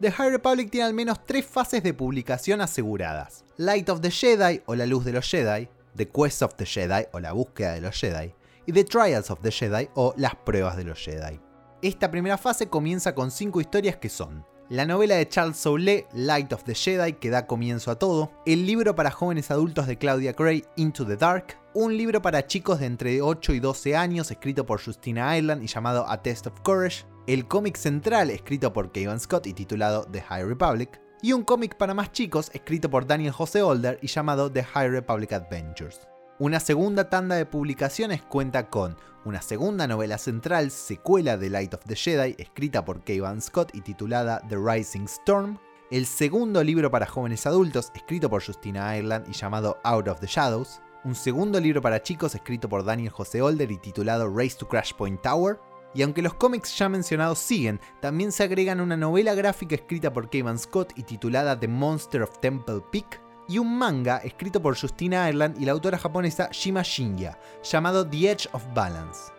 The 0.00 0.10
High 0.10 0.30
Republic 0.30 0.70
tiene 0.70 0.86
al 0.86 0.94
menos 0.94 1.24
tres 1.24 1.46
fases 1.46 1.84
de 1.84 1.94
publicación 1.94 2.60
aseguradas. 2.60 3.44
Light 3.56 3.88
of 3.88 4.00
the 4.00 4.10
Jedi 4.10 4.62
o 4.66 4.74
La 4.74 4.84
Luz 4.84 5.04
de 5.04 5.12
los 5.12 5.30
Jedi, 5.30 5.68
The 5.94 6.08
Quest 6.08 6.42
of 6.42 6.54
the 6.56 6.66
Jedi 6.66 7.06
o 7.12 7.20
La 7.20 7.32
Búsqueda 7.32 7.74
de 7.74 7.82
los 7.82 7.96
Jedi, 7.96 8.34
y 8.66 8.72
The 8.72 8.84
Trials 8.84 9.30
of 9.30 9.40
the 9.42 9.52
Jedi 9.52 9.88
o 9.94 10.14
Las 10.16 10.34
Pruebas 10.34 10.76
de 10.76 10.84
los 10.84 10.98
Jedi. 10.98 11.40
Esta 11.82 12.10
primera 12.10 12.36
fase 12.36 12.66
comienza 12.66 13.14
con 13.14 13.30
cinco 13.30 13.60
historias 13.60 13.96
que 13.96 14.08
son 14.08 14.44
la 14.72 14.86
novela 14.86 15.16
de 15.16 15.28
Charles 15.28 15.58
Soule, 15.58 16.06
Light 16.14 16.50
of 16.54 16.64
the 16.64 16.74
Jedi, 16.74 17.12
que 17.12 17.28
da 17.28 17.46
comienzo 17.46 17.90
a 17.90 17.98
todo, 17.98 18.32
el 18.46 18.66
libro 18.66 18.94
para 18.94 19.10
jóvenes 19.10 19.50
adultos 19.50 19.86
de 19.86 19.98
Claudia 19.98 20.32
Gray, 20.32 20.64
Into 20.76 21.04
the 21.04 21.18
Dark, 21.18 21.58
un 21.74 21.94
libro 21.94 22.22
para 22.22 22.46
chicos 22.46 22.80
de 22.80 22.86
entre 22.86 23.20
8 23.20 23.52
y 23.52 23.60
12 23.60 23.96
años 23.96 24.30
escrito 24.30 24.64
por 24.64 24.82
Justina 24.82 25.36
Ireland 25.36 25.62
y 25.62 25.66
llamado 25.66 26.08
A 26.08 26.22
Test 26.22 26.46
of 26.46 26.58
Courage, 26.62 27.04
el 27.26 27.46
cómic 27.46 27.76
central 27.76 28.30
escrito 28.30 28.72
por 28.72 28.92
Kevin 28.92 29.20
Scott 29.20 29.46
y 29.46 29.52
titulado 29.52 30.06
The 30.10 30.22
High 30.22 30.46
Republic, 30.46 31.02
y 31.20 31.34
un 31.34 31.44
cómic 31.44 31.76
para 31.76 31.92
más 31.92 32.10
chicos 32.12 32.50
escrito 32.54 32.88
por 32.88 33.06
Daniel 33.06 33.32
Jose 33.32 33.60
Older 33.60 33.98
y 34.00 34.06
llamado 34.06 34.50
The 34.50 34.64
High 34.64 34.88
Republic 34.88 35.34
Adventures. 35.34 36.00
Una 36.38 36.60
segunda 36.60 37.10
tanda 37.10 37.36
de 37.36 37.44
publicaciones 37.44 38.22
cuenta 38.22 38.70
con 38.70 38.96
una 39.26 39.42
segunda 39.42 39.86
novela 39.86 40.16
central, 40.16 40.70
secuela 40.70 41.36
de 41.36 41.50
Light 41.50 41.74
of 41.74 41.84
the 41.86 41.94
Jedi, 41.94 42.34
escrita 42.38 42.84
por 42.86 43.02
Kevin 43.02 43.42
Scott 43.42 43.74
y 43.74 43.82
titulada 43.82 44.42
The 44.48 44.56
Rising 44.56 45.04
Storm, 45.04 45.58
el 45.90 46.06
segundo 46.06 46.64
libro 46.64 46.90
para 46.90 47.06
jóvenes 47.06 47.46
adultos, 47.46 47.92
escrito 47.94 48.30
por 48.30 48.42
Justina 48.44 48.96
Ireland 48.96 49.28
y 49.28 49.32
llamado 49.32 49.78
Out 49.84 50.08
of 50.08 50.20
the 50.20 50.26
Shadows, 50.26 50.80
un 51.04 51.14
segundo 51.14 51.60
libro 51.60 51.82
para 51.82 52.02
chicos 52.02 52.34
escrito 52.34 52.66
por 52.66 52.82
Daniel 52.82 53.10
Jose 53.10 53.42
Older 53.42 53.70
y 53.70 53.76
titulado 53.76 54.26
Race 54.34 54.56
to 54.56 54.66
Crash 54.66 54.94
Point 54.94 55.20
Tower, 55.20 55.60
y 55.94 56.00
aunque 56.00 56.22
los 56.22 56.34
cómics 56.34 56.76
ya 56.78 56.88
mencionados 56.88 57.40
siguen, 57.40 57.78
también 58.00 58.32
se 58.32 58.42
agregan 58.42 58.80
una 58.80 58.96
novela 58.96 59.34
gráfica 59.34 59.74
escrita 59.74 60.10
por 60.10 60.30
Kevin 60.30 60.58
Scott 60.58 60.94
y 60.96 61.02
titulada 61.02 61.60
The 61.60 61.68
Monster 61.68 62.22
of 62.22 62.38
Temple 62.40 62.80
Peak, 62.90 63.20
y 63.52 63.58
un 63.58 63.76
manga 63.76 64.16
escrito 64.18 64.62
por 64.62 64.80
Justina 64.80 65.28
Ireland 65.28 65.60
y 65.60 65.66
la 65.66 65.72
autora 65.72 65.98
japonesa 65.98 66.48
Shima 66.52 66.80
Shinya, 66.82 67.38
llamado 67.62 68.08
The 68.08 68.30
Edge 68.30 68.48
of 68.52 68.64
Balance. 68.72 69.30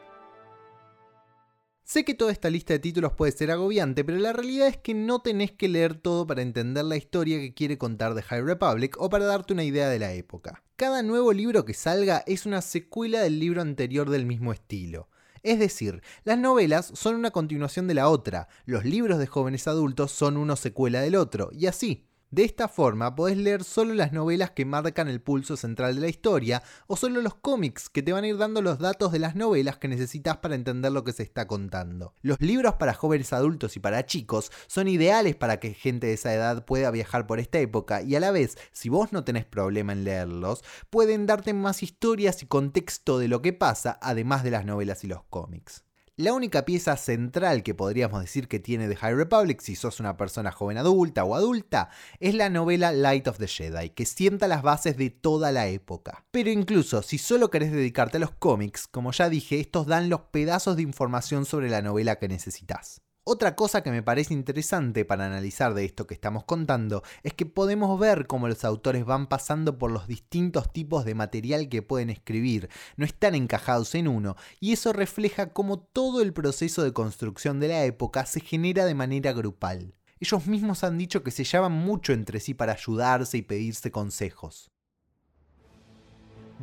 Sé 1.83 2.05
que 2.05 2.13
toda 2.13 2.31
esta 2.31 2.51
lista 2.51 2.73
de 2.73 2.79
títulos 2.79 3.13
puede 3.13 3.31
ser 3.31 3.49
agobiante, 3.49 4.03
pero 4.03 4.19
la 4.19 4.31
realidad 4.31 4.67
es 4.67 4.77
que 4.77 4.93
no 4.93 5.21
tenés 5.21 5.51
que 5.51 5.67
leer 5.67 5.95
todo 5.95 6.27
para 6.27 6.43
entender 6.43 6.85
la 6.85 6.95
historia 6.95 7.39
que 7.39 7.55
quiere 7.55 7.79
contar 7.79 8.13
The 8.13 8.21
High 8.21 8.43
Republic 8.43 8.95
o 8.99 9.09
para 9.09 9.25
darte 9.25 9.53
una 9.53 9.63
idea 9.63 9.89
de 9.89 9.97
la 9.97 10.13
época. 10.13 10.63
Cada 10.75 11.01
nuevo 11.01 11.33
libro 11.33 11.65
que 11.65 11.73
salga 11.73 12.23
es 12.27 12.45
una 12.45 12.61
secuela 12.61 13.19
del 13.21 13.39
libro 13.39 13.61
anterior 13.61 14.11
del 14.11 14.27
mismo 14.27 14.53
estilo. 14.53 15.09
Es 15.41 15.57
decir, 15.57 16.03
las 16.23 16.37
novelas 16.37 16.91
son 16.93 17.15
una 17.15 17.31
continuación 17.31 17.87
de 17.87 17.95
la 17.95 18.09
otra, 18.09 18.47
los 18.65 18.85
libros 18.85 19.17
de 19.17 19.25
jóvenes 19.25 19.67
adultos 19.67 20.11
son 20.11 20.37
una 20.37 20.55
secuela 20.55 21.01
del 21.01 21.15
otro, 21.15 21.49
y 21.51 21.65
así. 21.65 22.07
De 22.33 22.43
esta 22.43 22.67
forma 22.67 23.13
podés 23.13 23.37
leer 23.37 23.63
solo 23.63 23.93
las 23.93 24.11
novelas 24.11 24.49
que 24.49 24.65
marcan 24.65 25.07
el 25.07 25.21
pulso 25.21 25.55
central 25.55 25.93
de 25.93 26.01
la 26.01 26.07
historia 26.07 26.63
o 26.87 26.97
solo 26.97 27.21
los 27.21 27.35
cómics 27.35 27.91
que 27.91 28.01
te 28.01 28.11
van 28.11 28.23
a 28.23 28.27
ir 28.27 28.37
dando 28.37 28.63
los 28.63 28.79
datos 28.79 29.11
de 29.11 29.19
las 29.19 29.35
novelas 29.35 29.77
que 29.77 29.87
necesitas 29.87 30.37
para 30.37 30.55
entender 30.55 30.91
lo 30.91 31.03
que 31.03 31.13
se 31.13 31.21
está 31.21 31.45
contando. 31.45 32.15
Los 32.23 32.41
libros 32.41 32.73
para 32.79 32.95
jóvenes 32.95 33.33
adultos 33.33 33.75
y 33.75 33.79
para 33.79 34.07
chicos 34.07 34.51
son 34.65 34.87
ideales 34.87 35.35
para 35.35 35.59
que 35.59 35.75
gente 35.75 36.07
de 36.07 36.13
esa 36.13 36.33
edad 36.33 36.65
pueda 36.65 36.89
viajar 36.89 37.27
por 37.27 37.39
esta 37.39 37.59
época 37.59 38.01
y 38.01 38.15
a 38.15 38.19
la 38.19 38.31
vez, 38.31 38.57
si 38.71 38.89
vos 38.89 39.13
no 39.13 39.23
tenés 39.23 39.45
problema 39.45 39.93
en 39.93 40.03
leerlos, 40.03 40.63
pueden 40.89 41.27
darte 41.27 41.53
más 41.53 41.83
historias 41.83 42.41
y 42.41 42.47
contexto 42.47 43.19
de 43.19 43.27
lo 43.27 43.43
que 43.43 43.53
pasa, 43.53 43.99
además 44.01 44.43
de 44.43 44.49
las 44.49 44.65
novelas 44.65 45.03
y 45.03 45.07
los 45.07 45.21
cómics. 45.25 45.83
La 46.15 46.31
única 46.33 46.63
pieza 46.63 46.95
central 46.95 47.63
que 47.63 47.73
podríamos 47.73 48.21
decir 48.21 48.47
que 48.47 48.59
tiene 48.59 48.87
The 48.87 48.97
High 48.97 49.15
Republic 49.15 49.61
si 49.61 49.75
sos 49.75 49.99
una 49.99 50.15
persona 50.15 50.51
joven 50.51 50.77
adulta 50.77 51.23
o 51.23 51.33
adulta 51.33 51.89
es 52.19 52.35
la 52.35 52.51
novela 52.51 52.91
Light 52.91 53.27
of 53.27 53.39
the 53.39 53.47
Jedi, 53.47 53.89
que 53.89 54.05
sienta 54.05 54.47
las 54.47 54.61
bases 54.61 54.95
de 54.95 55.09
toda 55.09 55.51
la 55.51 55.65
época. 55.69 56.23
Pero 56.29 56.51
incluso 56.51 57.01
si 57.01 57.17
solo 57.17 57.49
querés 57.49 57.71
dedicarte 57.71 58.17
a 58.17 58.19
los 58.19 58.29
cómics, 58.29 58.85
como 58.85 59.11
ya 59.11 59.27
dije, 59.27 59.59
estos 59.59 59.87
dan 59.87 60.09
los 60.09 60.21
pedazos 60.29 60.75
de 60.75 60.83
información 60.83 61.45
sobre 61.45 61.71
la 61.71 61.81
novela 61.81 62.19
que 62.19 62.27
necesitas. 62.27 63.02
Otra 63.25 63.55
cosa 63.55 63.83
que 63.83 63.91
me 63.91 64.03
parece 64.03 64.33
interesante 64.33 65.05
para 65.05 65.25
analizar 65.25 65.73
de 65.73 65.85
esto 65.85 66.05
que 66.05 66.13
estamos 66.13 66.43
contando 66.43 67.03
es 67.23 67.33
que 67.33 67.45
podemos 67.45 67.97
ver 67.97 68.27
cómo 68.27 68.49
los 68.49 68.65
autores 68.65 69.05
van 69.05 69.27
pasando 69.27 69.77
por 69.77 69.91
los 69.91 70.07
distintos 70.07 70.73
tipos 70.73 71.05
de 71.05 71.15
material 71.15 71.69
que 71.69 71.81
pueden 71.81 72.09
escribir, 72.09 72.69
no 72.97 73.05
están 73.05 73.33
encajados 73.33 73.95
en 73.95 74.09
uno, 74.09 74.35
y 74.59 74.73
eso 74.73 74.91
refleja 74.91 75.53
cómo 75.53 75.79
todo 75.79 76.21
el 76.21 76.33
proceso 76.33 76.83
de 76.83 76.91
construcción 76.91 77.61
de 77.61 77.69
la 77.69 77.85
época 77.85 78.25
se 78.25 78.41
genera 78.41 78.83
de 78.83 78.93
manera 78.93 79.31
grupal. 79.31 79.95
Ellos 80.19 80.45
mismos 80.45 80.83
han 80.83 80.97
dicho 80.97 81.23
que 81.23 81.31
se 81.31 81.45
llaman 81.45 81.71
mucho 81.71 82.11
entre 82.11 82.41
sí 82.41 82.53
para 82.53 82.73
ayudarse 82.73 83.37
y 83.37 83.41
pedirse 83.41 83.89
consejos. 83.89 84.72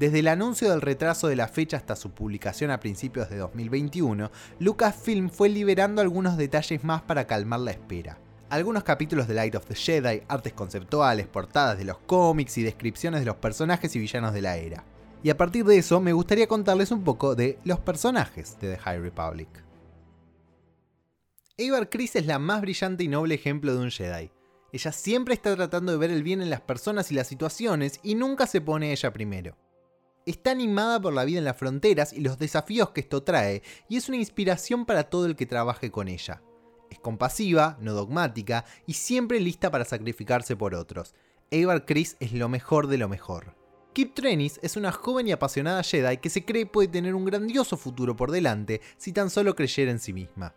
Desde 0.01 0.21
el 0.21 0.29
anuncio 0.29 0.71
del 0.71 0.81
retraso 0.81 1.29
de 1.29 1.37
la 1.37 1.47
fecha 1.47 1.77
hasta 1.77 1.95
su 1.95 2.13
publicación 2.13 2.71
a 2.71 2.81
principios 2.81 3.29
de 3.29 3.37
2021, 3.37 4.31
Lucasfilm 4.59 5.29
fue 5.29 5.51
liberando 5.51 6.01
algunos 6.01 6.39
detalles 6.39 6.83
más 6.83 7.03
para 7.03 7.27
calmar 7.27 7.61
la 7.61 7.73
espera. 7.73 8.17
Algunos 8.49 8.83
capítulos 8.83 9.29
de 9.29 9.35
Light 9.35 9.57
of 9.57 9.67
the 9.67 9.75
Jedi, 9.75 10.23
artes 10.27 10.55
conceptuales, 10.55 11.27
portadas 11.27 11.77
de 11.77 11.85
los 11.85 11.99
cómics 11.99 12.57
y 12.57 12.63
descripciones 12.63 13.21
de 13.21 13.27
los 13.27 13.37
personajes 13.37 13.95
y 13.95 13.99
villanos 13.99 14.33
de 14.33 14.41
la 14.41 14.57
era. 14.57 14.87
Y 15.23 15.29
a 15.29 15.37
partir 15.37 15.67
de 15.67 15.77
eso 15.77 16.01
me 16.01 16.15
gustaría 16.15 16.49
contarles 16.49 16.93
un 16.93 17.05
poco 17.05 17.35
de 17.35 17.59
los 17.65 17.79
personajes 17.81 18.59
de 18.59 18.77
The 18.77 18.79
High 18.79 19.01
Republic. 19.01 19.51
Avar 21.59 21.91
Kriss 21.91 22.17
es 22.17 22.25
la 22.25 22.39
más 22.39 22.63
brillante 22.63 23.05
y 23.05 23.09
noble 23.09 23.35
ejemplo 23.35 23.75
de 23.75 23.81
un 23.81 23.91
Jedi. 23.91 24.31
Ella 24.73 24.93
siempre 24.93 25.35
está 25.35 25.55
tratando 25.55 25.93
de 25.93 25.99
ver 25.99 26.11
el 26.11 26.23
bien 26.23 26.41
en 26.41 26.49
las 26.49 26.63
personas 26.63 27.13
y 27.13 27.15
las 27.15 27.27
situaciones 27.27 28.01
y 28.03 28.15
nunca 28.15 28.47
se 28.47 28.63
pone 28.63 28.93
ella 28.93 29.13
primero. 29.13 29.59
Está 30.27 30.51
animada 30.51 31.01
por 31.01 31.15
la 31.15 31.25
vida 31.25 31.39
en 31.39 31.45
las 31.45 31.57
fronteras 31.57 32.13
y 32.13 32.21
los 32.21 32.39
desafíos 32.39 32.91
que 32.91 33.01
esto 33.01 33.23
trae, 33.23 33.63
y 33.89 33.97
es 33.97 34.09
una 34.09 34.19
inspiración 34.19 34.85
para 34.85 35.05
todo 35.05 35.27
el 35.27 35.35
que 35.35 35.47
trabaje 35.47 35.91
con 35.91 36.09
ella. 36.09 36.43
Es 36.91 36.99
compasiva, 36.99 37.79
no 37.81 37.95
dogmática 37.95 38.65
y 38.87 38.95
siempre 38.95 39.41
lista 39.41 39.71
para 39.71 39.85
sacrificarse 39.85 40.57
por 40.57 40.75
otros. 40.75 41.15
Avar 41.53 41.87
Chris 41.87 42.17
es 42.21 42.33
lo 42.33 42.49
mejor 42.49 42.87
de 42.87 42.99
lo 42.99 43.09
mejor. 43.09 43.57
Kip 43.93 44.15
Trenis 44.15 44.61
es 44.63 44.77
una 44.77 44.93
joven 44.93 45.27
y 45.27 45.33
apasionada 45.33 45.83
Jedi 45.83 46.19
que 46.19 46.31
se 46.31 46.45
cree 46.45 46.67
puede 46.67 46.89
tener 46.89 47.15
un 47.15 47.25
grandioso 47.25 47.77
futuro 47.77 48.15
por 48.15 48.31
delante 48.31 48.81
si 48.97 49.13
tan 49.13 49.31
solo 49.31 49.57
creyera 49.57 49.91
en 49.91 49.99
sí 49.99 50.13
misma. 50.13 50.55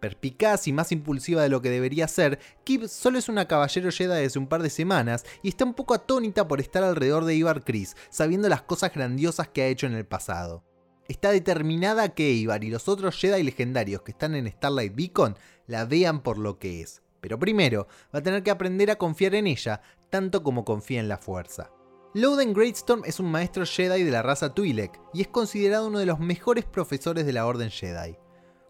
Perpicaz 0.00 0.68
y 0.68 0.72
más 0.72 0.92
impulsiva 0.92 1.42
de 1.42 1.48
lo 1.48 1.60
que 1.60 1.70
debería 1.70 2.06
ser, 2.08 2.38
Kip 2.64 2.84
solo 2.84 3.18
es 3.18 3.28
una 3.28 3.48
caballero 3.48 3.90
Jedi 3.90 4.22
desde 4.22 4.38
un 4.38 4.46
par 4.46 4.62
de 4.62 4.70
semanas 4.70 5.24
y 5.42 5.48
está 5.48 5.64
un 5.64 5.74
poco 5.74 5.94
atónita 5.94 6.46
por 6.46 6.60
estar 6.60 6.84
alrededor 6.84 7.24
de 7.24 7.34
Ivar 7.34 7.64
Chris, 7.64 7.96
sabiendo 8.10 8.48
las 8.48 8.62
cosas 8.62 8.92
grandiosas 8.94 9.48
que 9.48 9.62
ha 9.62 9.66
hecho 9.66 9.86
en 9.86 9.94
el 9.94 10.06
pasado. 10.06 10.64
Está 11.08 11.30
determinada 11.30 12.10
que 12.10 12.30
Ivar 12.30 12.62
y 12.64 12.70
los 12.70 12.86
otros 12.86 13.16
Jedi 13.16 13.42
legendarios 13.42 14.02
que 14.02 14.12
están 14.12 14.34
en 14.34 14.46
Starlight 14.46 14.94
Beacon 14.94 15.36
la 15.66 15.84
vean 15.84 16.22
por 16.22 16.38
lo 16.38 16.58
que 16.58 16.82
es. 16.82 17.02
Pero 17.20 17.38
primero, 17.38 17.88
va 18.14 18.20
a 18.20 18.22
tener 18.22 18.42
que 18.42 18.50
aprender 18.50 18.90
a 18.90 18.96
confiar 18.96 19.34
en 19.34 19.46
ella, 19.46 19.80
tanto 20.10 20.42
como 20.42 20.64
confía 20.64 21.00
en 21.00 21.08
la 21.08 21.18
fuerza. 21.18 21.70
Loden 22.14 22.52
Greatstorm 22.52 23.02
es 23.04 23.20
un 23.20 23.30
maestro 23.30 23.66
Jedi 23.66 24.02
de 24.02 24.10
la 24.10 24.22
raza 24.22 24.54
Twi'lek 24.54 25.00
y 25.12 25.20
es 25.20 25.28
considerado 25.28 25.88
uno 25.88 25.98
de 25.98 26.06
los 26.06 26.20
mejores 26.20 26.64
profesores 26.64 27.26
de 27.26 27.32
la 27.32 27.46
Orden 27.46 27.70
Jedi. 27.70 28.16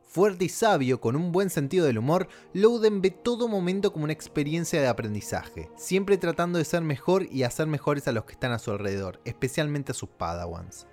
Fuerte 0.08 0.46
y 0.46 0.48
sabio, 0.48 1.02
con 1.02 1.16
un 1.16 1.32
buen 1.32 1.50
sentido 1.50 1.84
del 1.84 1.98
humor, 1.98 2.28
Loden 2.54 3.02
ve 3.02 3.10
todo 3.10 3.46
momento 3.46 3.92
como 3.92 4.04
una 4.04 4.14
experiencia 4.14 4.80
de 4.80 4.88
aprendizaje, 4.88 5.68
siempre 5.76 6.16
tratando 6.16 6.58
de 6.58 6.64
ser 6.64 6.80
mejor 6.80 7.26
y 7.30 7.42
hacer 7.42 7.66
mejores 7.66 8.08
a 8.08 8.12
los 8.12 8.24
que 8.24 8.32
están 8.32 8.52
a 8.52 8.58
su 8.58 8.70
alrededor, 8.70 9.20
especialmente 9.26 9.92
a 9.92 9.94
sus 9.94 10.08
Padawans. 10.08 10.86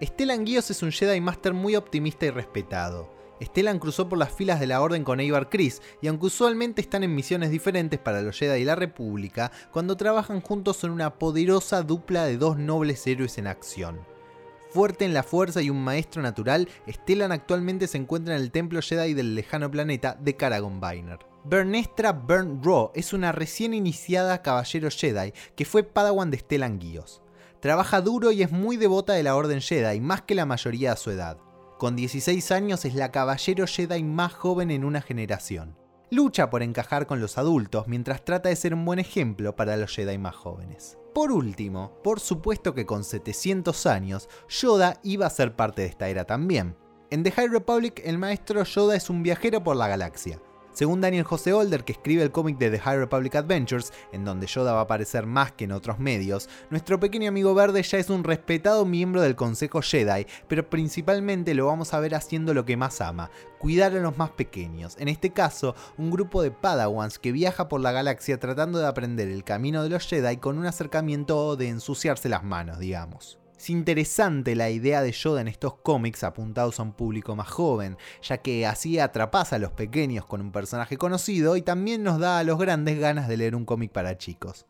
Stellan 0.00 0.46
Guios 0.46 0.70
es 0.70 0.82
un 0.82 0.92
Jedi 0.92 1.20
Master 1.20 1.52
muy 1.52 1.76
optimista 1.76 2.24
y 2.24 2.30
respetado. 2.30 3.12
Stellan 3.42 3.78
cruzó 3.78 4.08
por 4.08 4.16
las 4.16 4.32
filas 4.32 4.60
de 4.60 4.66
la 4.66 4.80
Orden 4.80 5.04
con 5.04 5.20
Eibar 5.20 5.50
Chris, 5.50 5.82
y 6.00 6.08
aunque 6.08 6.26
usualmente 6.26 6.80
están 6.80 7.02
en 7.02 7.14
misiones 7.14 7.50
diferentes 7.50 8.00
para 8.00 8.22
los 8.22 8.38
Jedi 8.38 8.62
y 8.62 8.64
la 8.64 8.76
República, 8.76 9.52
cuando 9.72 9.98
trabajan 9.98 10.40
juntos 10.40 10.78
son 10.78 10.90
una 10.90 11.18
poderosa 11.18 11.82
dupla 11.82 12.24
de 12.24 12.38
dos 12.38 12.56
nobles 12.56 13.06
héroes 13.06 13.36
en 13.36 13.46
acción. 13.46 14.13
Fuerte 14.74 15.04
en 15.04 15.14
la 15.14 15.22
fuerza 15.22 15.62
y 15.62 15.70
un 15.70 15.84
maestro 15.84 16.20
natural, 16.20 16.68
Stellan 16.90 17.30
actualmente 17.30 17.86
se 17.86 17.96
encuentra 17.96 18.34
en 18.34 18.42
el 18.42 18.50
templo 18.50 18.82
Jedi 18.82 19.14
del 19.14 19.36
lejano 19.36 19.70
planeta 19.70 20.18
de 20.20 20.34
Caragon 20.34 20.80
Biner. 20.80 21.20
Bernestra 21.44 22.10
Bern 22.10 22.60
Raw 22.60 22.90
es 22.92 23.12
una 23.12 23.30
recién 23.30 23.72
iniciada 23.72 24.42
caballero 24.42 24.90
Jedi 24.90 25.32
que 25.54 25.64
fue 25.64 25.84
padawan 25.84 26.32
de 26.32 26.38
Stellan 26.38 26.80
Guios. 26.80 27.22
Trabaja 27.60 28.00
duro 28.00 28.32
y 28.32 28.42
es 28.42 28.50
muy 28.50 28.76
devota 28.76 29.12
de 29.12 29.22
la 29.22 29.36
Orden 29.36 29.60
Jedi, 29.60 30.00
más 30.00 30.22
que 30.22 30.34
la 30.34 30.44
mayoría 30.44 30.90
de 30.90 30.96
su 30.96 31.12
edad. 31.12 31.38
Con 31.78 31.94
16 31.94 32.50
años 32.50 32.84
es 32.84 32.96
la 32.96 33.12
caballero 33.12 33.68
Jedi 33.68 34.02
más 34.02 34.32
joven 34.32 34.72
en 34.72 34.84
una 34.84 35.02
generación. 35.02 35.83
Lucha 36.14 36.48
por 36.48 36.62
encajar 36.62 37.08
con 37.08 37.20
los 37.20 37.38
adultos 37.38 37.88
mientras 37.88 38.24
trata 38.24 38.48
de 38.48 38.54
ser 38.54 38.72
un 38.72 38.84
buen 38.84 39.00
ejemplo 39.00 39.56
para 39.56 39.76
los 39.76 39.92
Jedi 39.92 40.16
más 40.16 40.36
jóvenes. 40.36 40.96
Por 41.12 41.32
último, 41.32 41.98
por 42.04 42.20
supuesto 42.20 42.72
que 42.72 42.86
con 42.86 43.02
700 43.02 43.84
años, 43.86 44.28
Yoda 44.48 45.00
iba 45.02 45.26
a 45.26 45.30
ser 45.30 45.56
parte 45.56 45.82
de 45.82 45.88
esta 45.88 46.08
era 46.08 46.24
también. 46.24 46.76
En 47.10 47.24
The 47.24 47.32
High 47.32 47.48
Republic, 47.48 48.00
el 48.04 48.18
maestro 48.18 48.62
Yoda 48.62 48.94
es 48.94 49.10
un 49.10 49.24
viajero 49.24 49.64
por 49.64 49.74
la 49.74 49.88
galaxia, 49.88 50.40
según 50.74 51.00
Daniel 51.00 51.24
José 51.24 51.54
Older, 51.54 51.84
que 51.84 51.92
escribe 51.92 52.22
el 52.22 52.30
cómic 52.30 52.58
de 52.58 52.70
The 52.70 52.78
High 52.78 52.98
Republic 52.98 53.34
Adventures, 53.36 53.92
en 54.12 54.24
donde 54.24 54.46
Yoda 54.46 54.74
va 54.74 54.80
a 54.80 54.82
aparecer 54.82 55.24
más 55.24 55.52
que 55.52 55.64
en 55.64 55.72
otros 55.72 55.98
medios, 55.98 56.50
nuestro 56.68 57.00
pequeño 57.00 57.28
amigo 57.28 57.54
verde 57.54 57.82
ya 57.82 57.98
es 57.98 58.10
un 58.10 58.24
respetado 58.24 58.84
miembro 58.84 59.22
del 59.22 59.36
Consejo 59.36 59.80
Jedi, 59.80 60.26
pero 60.48 60.68
principalmente 60.68 61.54
lo 61.54 61.66
vamos 61.66 61.94
a 61.94 62.00
ver 62.00 62.14
haciendo 62.14 62.52
lo 62.52 62.66
que 62.66 62.76
más 62.76 63.00
ama, 63.00 63.30
cuidar 63.58 63.96
a 63.96 64.00
los 64.00 64.18
más 64.18 64.30
pequeños. 64.30 64.96
En 64.98 65.08
este 65.08 65.30
caso, 65.30 65.74
un 65.96 66.10
grupo 66.10 66.42
de 66.42 66.50
Padawans 66.50 67.18
que 67.18 67.32
viaja 67.32 67.68
por 67.68 67.80
la 67.80 67.92
galaxia 67.92 68.38
tratando 68.38 68.78
de 68.78 68.86
aprender 68.86 69.28
el 69.28 69.44
camino 69.44 69.82
de 69.82 69.88
los 69.88 70.06
Jedi 70.06 70.36
con 70.38 70.58
un 70.58 70.66
acercamiento 70.66 71.56
de 71.56 71.68
ensuciarse 71.68 72.28
las 72.28 72.44
manos, 72.44 72.78
digamos. 72.78 73.38
Es 73.64 73.70
interesante 73.70 74.54
la 74.56 74.68
idea 74.68 75.00
de 75.00 75.10
Yoda 75.10 75.40
en 75.40 75.48
estos 75.48 75.76
cómics 75.76 76.22
apuntados 76.22 76.78
a 76.78 76.82
un 76.82 76.92
público 76.92 77.34
más 77.34 77.48
joven, 77.48 77.96
ya 78.20 78.42
que 78.42 78.66
así 78.66 78.98
atrapas 78.98 79.54
a 79.54 79.58
los 79.58 79.72
pequeños 79.72 80.26
con 80.26 80.42
un 80.42 80.52
personaje 80.52 80.98
conocido 80.98 81.56
y 81.56 81.62
también 81.62 82.02
nos 82.02 82.18
da 82.18 82.38
a 82.38 82.44
los 82.44 82.58
grandes 82.58 82.98
ganas 82.98 83.26
de 83.26 83.38
leer 83.38 83.56
un 83.56 83.64
cómic 83.64 83.90
para 83.90 84.18
chicos. 84.18 84.66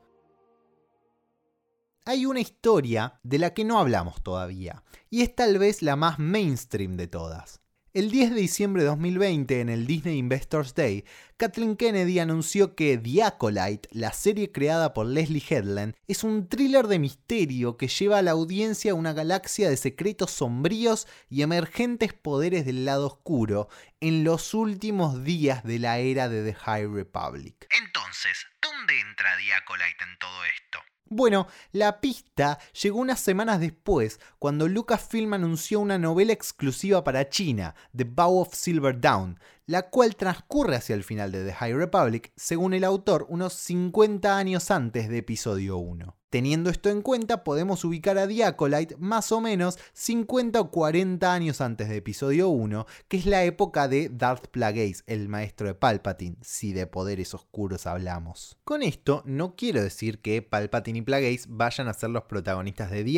Hay 2.05 2.25
una 2.25 2.39
historia 2.39 3.19
de 3.25 3.41
la 3.41 3.53
que 3.53 3.65
no 3.65 3.81
hablamos 3.81 4.23
todavía, 4.23 4.85
y 5.11 5.23
es 5.23 5.35
tal 5.35 5.59
vez 5.59 5.83
la 5.83 5.97
más 5.97 6.21
mainstream 6.21 6.97
de 6.97 7.09
todas. 7.09 7.64
El 7.95 8.11
10 8.11 8.31
de 8.31 8.41
diciembre 8.41 8.83
de 8.83 8.89
2020, 8.89 9.61
en 9.61 9.69
el 9.69 9.87
Disney 9.87 10.19
Investors 10.19 10.75
Day, 10.75 11.05
Kathleen 11.37 11.77
Kennedy 11.77 12.19
anunció 12.19 12.75
que 12.75 12.99
The 12.99 13.23
Acolyte, 13.23 13.89
la 13.93 14.13
serie 14.13 14.51
creada 14.51 14.93
por 14.93 15.07
Leslie 15.07 15.41
Headland, 15.49 15.95
es 16.09 16.25
un 16.25 16.49
thriller 16.49 16.89
de 16.89 16.99
misterio 16.99 17.77
que 17.77 17.87
lleva 17.87 18.19
a 18.19 18.23
la 18.23 18.33
audiencia 18.33 18.91
a 18.91 18.95
una 18.97 19.13
galaxia 19.13 19.71
de 19.71 19.77
secretos 19.77 20.33
sombríos 20.33 21.07
y 21.31 21.43
emergentes 21.43 22.13
poderes 22.15 22.67
del 22.67 22.85
lado 22.85 23.07
oscuro 23.07 23.69
en 24.05 24.23
los 24.23 24.53
últimos 24.53 25.25
días 25.25 25.65
de 25.65 25.79
la 25.79 25.97
era 25.97 26.29
de 26.29 26.45
The 26.45 26.53
High 26.53 26.89
Republic. 26.89 27.67
Entonces, 27.83 28.47
¿dónde 28.61 29.01
entra 29.01 29.31
The 29.39 29.55
Acolyte 29.55 30.05
en 30.05 30.19
todo 30.19 30.45
esto? 30.45 30.79
Bueno, 31.07 31.49
la 31.73 32.03
pista 32.03 32.59
llegó 32.83 32.99
unas 32.99 33.19
semanas 33.21 33.61
después, 33.61 34.21
cuando 34.39 34.69
Lucasfilm 34.69 35.33
anunció 35.33 35.81
una 35.81 35.97
novela 35.97 36.35
exclusiva 36.35 37.03
para 37.03 37.31
China, 37.31 37.75
The 37.97 38.05
Bow 38.05 38.43
of 38.43 38.53
Silver 38.53 39.01
Dawn, 39.01 39.41
la 39.65 39.89
cual 39.89 40.17
transcurre 40.17 40.77
hacia 40.77 40.95
el 40.95 41.03
final 41.03 41.33
de 41.33 41.43
The 41.43 41.55
High 41.55 41.73
Republic, 41.73 42.31
según 42.37 42.75
el 42.75 42.85
autor, 42.85 43.25
unos 43.31 43.55
50 43.55 44.37
años 44.37 44.71
antes 44.71 45.09
de 45.09 45.17
episodio 45.17 45.79
1. 45.79 46.15
Teniendo 46.35 46.69
esto 46.69 46.91
en 46.91 47.01
cuenta, 47.01 47.45
podemos 47.45 47.85
ubicar 47.85 48.19
a 48.19 48.27
The 48.27 48.97
más 48.99 49.31
o 49.31 49.41
menos 49.41 49.79
50 49.93 50.61
o 50.63 50.71
40 50.73 51.33
años 51.33 51.61
antes 51.61 51.89
de 51.89 51.99
episodio 51.99 52.49
1, 52.49 52.89
que 53.07 53.19
es 53.19 53.27
la 53.27 53.45
época 53.45 53.87
de 53.87 54.09
Darth 54.09 54.49
Plagueis, 54.49 55.05
el 55.07 55.29
maestro 55.29 55.69
de 55.69 55.77
Palpatine, 55.77 56.37
si 56.41 56.73
de 56.73 56.89
poderes 56.89 57.35
oscuros 57.35 57.87
hablamos. 57.87 58.59
Con 58.65 58.83
esto 58.83 59.23
no 59.25 59.55
quiero 59.55 59.81
decir 59.81 60.23
que 60.23 60.43
Palpatine 60.43 60.99
y 60.99 61.03
Plagueis 61.03 61.47
vayan 61.49 61.87
a 61.87 61.95
ser 61.95 62.11
los 62.11 62.25
protagonistas 62.25 62.91
de 62.91 63.05
The 63.05 63.13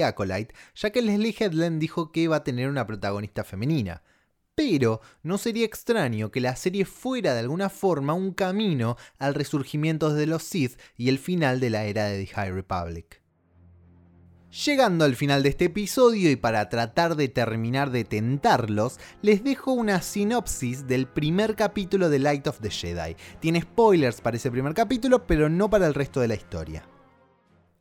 ya 0.75 0.91
que 0.91 1.01
Leslie 1.01 1.35
Headland 1.39 1.81
dijo 1.81 2.13
que 2.13 2.21
iba 2.21 2.37
a 2.37 2.45
tener 2.45 2.69
una 2.69 2.87
protagonista 2.87 3.45
femenina 3.45 4.03
pero 4.57 5.03
no 5.23 5.37
sería 5.37 5.67
extraño 5.67 6.31
que 6.33 6.41
la 6.41 6.57
serie 6.57 6.87
fuera 6.87 7.35
de 7.35 7.41
alguna 7.41 7.69
forma 7.69 8.15
un 8.15 8.33
camino 8.33 8.97
al 9.19 9.35
resurgimiento 9.35 10.13
de 10.15 10.27
los 10.27 10.43
Sith 10.43 10.81
y 10.97 11.11
el 11.11 11.19
final 11.19 11.61
de 11.61 11.71
la 11.71 11.85
era 11.85 12.07
de 12.07 12.25
The 12.25 12.35
High 12.35 12.53
Republic. 12.53 13.23
Llegando 14.65 15.05
al 15.05 15.15
final 15.15 15.43
de 15.43 15.51
este 15.51 15.67
episodio 15.67 16.31
y 16.31 16.37
para 16.37 16.71
tratar 16.71 17.17
de 17.17 17.29
terminar 17.29 17.91
de 17.91 18.05
tentarlos, 18.05 18.99
les 19.21 19.45
dejo 19.45 19.73
una 19.73 20.01
sinopsis 20.01 20.87
del 20.87 21.07
primer 21.07 21.55
capítulo 21.55 22.09
de 22.09 22.19
Light 22.19 22.47
of 22.47 22.61
the 22.61 22.71
Jedi. 22.71 23.15
Tiene 23.41 23.61
spoilers 23.61 24.23
para 24.23 24.39
ese 24.39 24.51
primer 24.51 24.73
capítulo, 24.73 25.27
pero 25.27 25.51
no 25.51 25.69
para 25.69 25.87
el 25.87 25.93
resto 25.93 26.21
de 26.21 26.29
la 26.29 26.37
historia. 26.37 26.89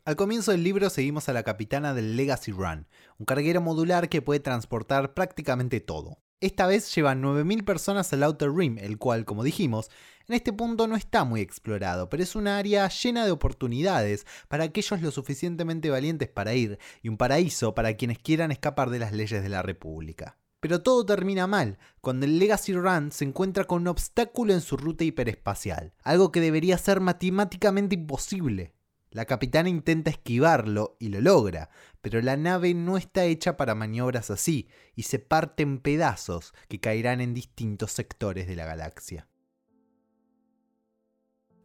Al 0.03 0.17
comienzo 0.17 0.51
del 0.51 0.63
libro 0.63 0.89
seguimos 0.89 1.29
a 1.29 1.33
la 1.33 1.43
capitana 1.43 1.93
del 1.93 2.17
Legacy 2.17 2.51
Run, 2.51 2.87
un 3.17 3.25
carguero 3.25 3.61
modular 3.61 4.09
que 4.09 4.21
puede 4.21 4.41
transportar 4.41 5.13
prácticamente 5.13 5.79
todo. 5.79 6.24
Esta 6.41 6.67
vez 6.67 6.93
llevan 6.93 7.23
9.000 7.23 7.63
personas 7.63 8.11
al 8.11 8.21
Outer 8.23 8.51
Rim, 8.51 8.77
el 8.79 8.97
cual, 8.97 9.23
como 9.23 9.43
dijimos, 9.43 9.89
en 10.27 10.35
este 10.35 10.51
punto 10.51 10.85
no 10.85 10.97
está 10.97 11.23
muy 11.23 11.39
explorado, 11.39 12.09
pero 12.09 12.21
es 12.23 12.35
un 12.35 12.49
área 12.49 12.89
llena 12.89 13.25
de 13.25 13.31
oportunidades 13.31 14.27
para 14.49 14.65
aquellos 14.65 15.01
lo 15.01 15.11
suficientemente 15.11 15.89
valientes 15.89 16.27
para 16.27 16.53
ir, 16.53 16.77
y 17.01 17.07
un 17.07 17.15
paraíso 17.15 17.73
para 17.73 17.93
quienes 17.95 18.19
quieran 18.19 18.51
escapar 18.51 18.89
de 18.89 18.99
las 18.99 19.13
leyes 19.13 19.41
de 19.43 19.49
la 19.49 19.61
República. 19.61 20.37
Pero 20.59 20.83
todo 20.83 21.05
termina 21.05 21.47
mal, 21.47 21.77
cuando 22.01 22.25
el 22.25 22.37
Legacy 22.37 22.73
Run 22.73 23.13
se 23.13 23.23
encuentra 23.23 23.63
con 23.63 23.83
un 23.83 23.87
obstáculo 23.87 24.53
en 24.53 24.61
su 24.61 24.75
ruta 24.75 25.05
hiperespacial, 25.05 25.93
algo 26.03 26.33
que 26.33 26.41
debería 26.41 26.77
ser 26.77 26.99
matemáticamente 26.99 27.95
imposible. 27.95 28.74
La 29.15 29.23
capitana 29.23 29.69
intenta 29.69 30.09
esquivarlo 30.09 30.97
y 30.99 31.07
lo 31.07 31.21
logra, 31.21 31.69
pero 32.01 32.21
la 32.21 32.35
nave 32.35 32.73
no 32.73 32.97
está 32.97 33.23
hecha 33.23 33.55
para 33.55 33.73
maniobras 33.73 34.29
así 34.29 34.67
y 34.93 35.03
se 35.03 35.19
parte 35.19 35.63
en 35.63 35.77
pedazos 35.79 36.53
que 36.67 36.81
caerán 36.81 37.21
en 37.21 37.33
distintos 37.33 37.93
sectores 37.93 38.45
de 38.45 38.57
la 38.57 38.65
galaxia. 38.65 39.29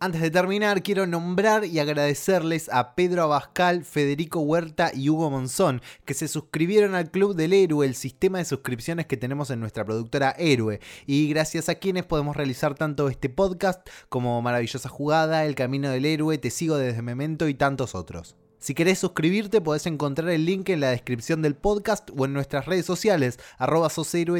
Antes 0.02 0.22
de 0.22 0.30
terminar, 0.30 0.82
quiero 0.82 1.06
nombrar 1.06 1.66
y 1.66 1.78
agradecerles 1.78 2.70
a 2.72 2.94
Pedro 2.94 3.24
Abascal, 3.24 3.84
Federico 3.84 4.40
Huerta 4.40 4.92
y 4.94 5.10
Hugo 5.10 5.28
Monzón, 5.28 5.82
que 6.06 6.14
se 6.14 6.26
suscribieron 6.26 6.94
al 6.94 7.10
Club 7.10 7.34
del 7.34 7.52
Héroe, 7.52 7.86
el 7.86 7.94
sistema 7.94 8.38
de 8.38 8.46
suscripciones 8.46 9.04
que 9.04 9.18
tenemos 9.18 9.50
en 9.50 9.60
nuestra 9.60 9.84
productora 9.84 10.34
Héroe, 10.38 10.80
y 11.04 11.28
gracias 11.28 11.68
a 11.68 11.74
quienes 11.74 12.04
podemos 12.04 12.34
realizar 12.34 12.74
tanto 12.76 13.10
este 13.10 13.28
podcast 13.28 13.86
como 14.08 14.40
Maravillosa 14.40 14.88
Jugada, 14.88 15.44
El 15.44 15.54
Camino 15.54 15.90
del 15.90 16.06
Héroe, 16.06 16.38
Te 16.38 16.48
Sigo 16.48 16.78
desde 16.78 17.02
Memento 17.02 17.46
y 17.46 17.52
tantos 17.52 17.94
otros. 17.94 18.36
Si 18.58 18.72
querés 18.72 19.00
suscribirte, 19.00 19.60
podés 19.60 19.84
encontrar 19.84 20.30
el 20.30 20.46
link 20.46 20.70
en 20.70 20.80
la 20.80 20.88
descripción 20.88 21.42
del 21.42 21.56
podcast 21.56 22.08
o 22.16 22.24
en 22.24 22.32
nuestras 22.32 22.64
redes 22.64 22.86
sociales, 22.86 23.38
arroba 23.58 23.90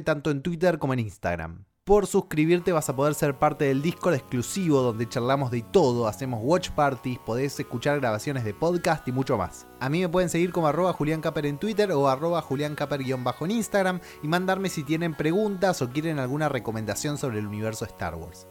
tanto 0.07 0.31
en 0.31 0.41
Twitter 0.41 0.79
como 0.79 0.95
en 0.95 1.01
Instagram 1.01 1.67
por 1.85 2.07
suscribirte 2.07 2.73
vas 2.73 2.89
a 2.89 2.95
poder 2.95 3.15
ser 3.15 3.35
parte 3.35 3.65
del 3.65 3.83
Discord 3.83 4.15
exclusivo 4.15 4.81
donde 4.81 5.09
charlamos 5.09 5.51
de 5.51 5.63
todo, 5.63 6.07
hacemos 6.07 6.41
watch 6.43 6.71
parties, 6.71 7.19
podés 7.19 7.59
escuchar 7.59 7.99
grabaciones 8.01 8.45
de 8.45 8.55
podcast 8.55 9.09
y 9.09 9.13
mucho 9.13 9.37
más. 9.37 9.67
A 9.81 9.89
mí 9.89 10.01
me 10.01 10.09
pueden 10.09 10.29
seguir 10.29 10.53
como 10.53 10.69
arroba 10.69 10.97
en 11.01 11.59
Twitter 11.59 11.91
o 11.93 12.09
arroba 12.09 12.43
Julián 12.43 12.77
bajo 13.25 13.45
en 13.45 13.51
Instagram 13.51 14.01
y 14.23 14.29
mandarme 14.29 14.69
si 14.69 14.85
tienen 14.85 15.15
preguntas 15.15 15.83
o 15.83 15.91
quieren 15.91 16.19
alguna 16.19 16.49
recomendación 16.49 17.19
sobre 17.19 17.41
el 17.41 17.47
universo 17.47 17.85
Star 17.87 18.15
Wars. 18.15 18.47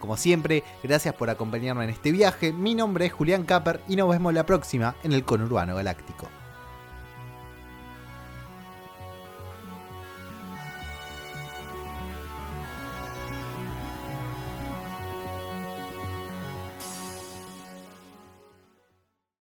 Como 0.00 0.16
siempre, 0.16 0.64
gracias 0.82 1.14
por 1.14 1.30
acompañarme 1.30 1.84
en 1.84 1.90
este 1.90 2.10
viaje, 2.10 2.52
mi 2.52 2.74
nombre 2.74 3.06
es 3.06 3.12
Julián 3.12 3.44
Caper 3.44 3.80
y 3.86 3.96
nos 3.96 4.08
vemos 4.08 4.32
la 4.32 4.46
próxima 4.46 4.96
en 5.02 5.12
el 5.12 5.24
Conurbano 5.24 5.76
Galáctico. 5.76 6.41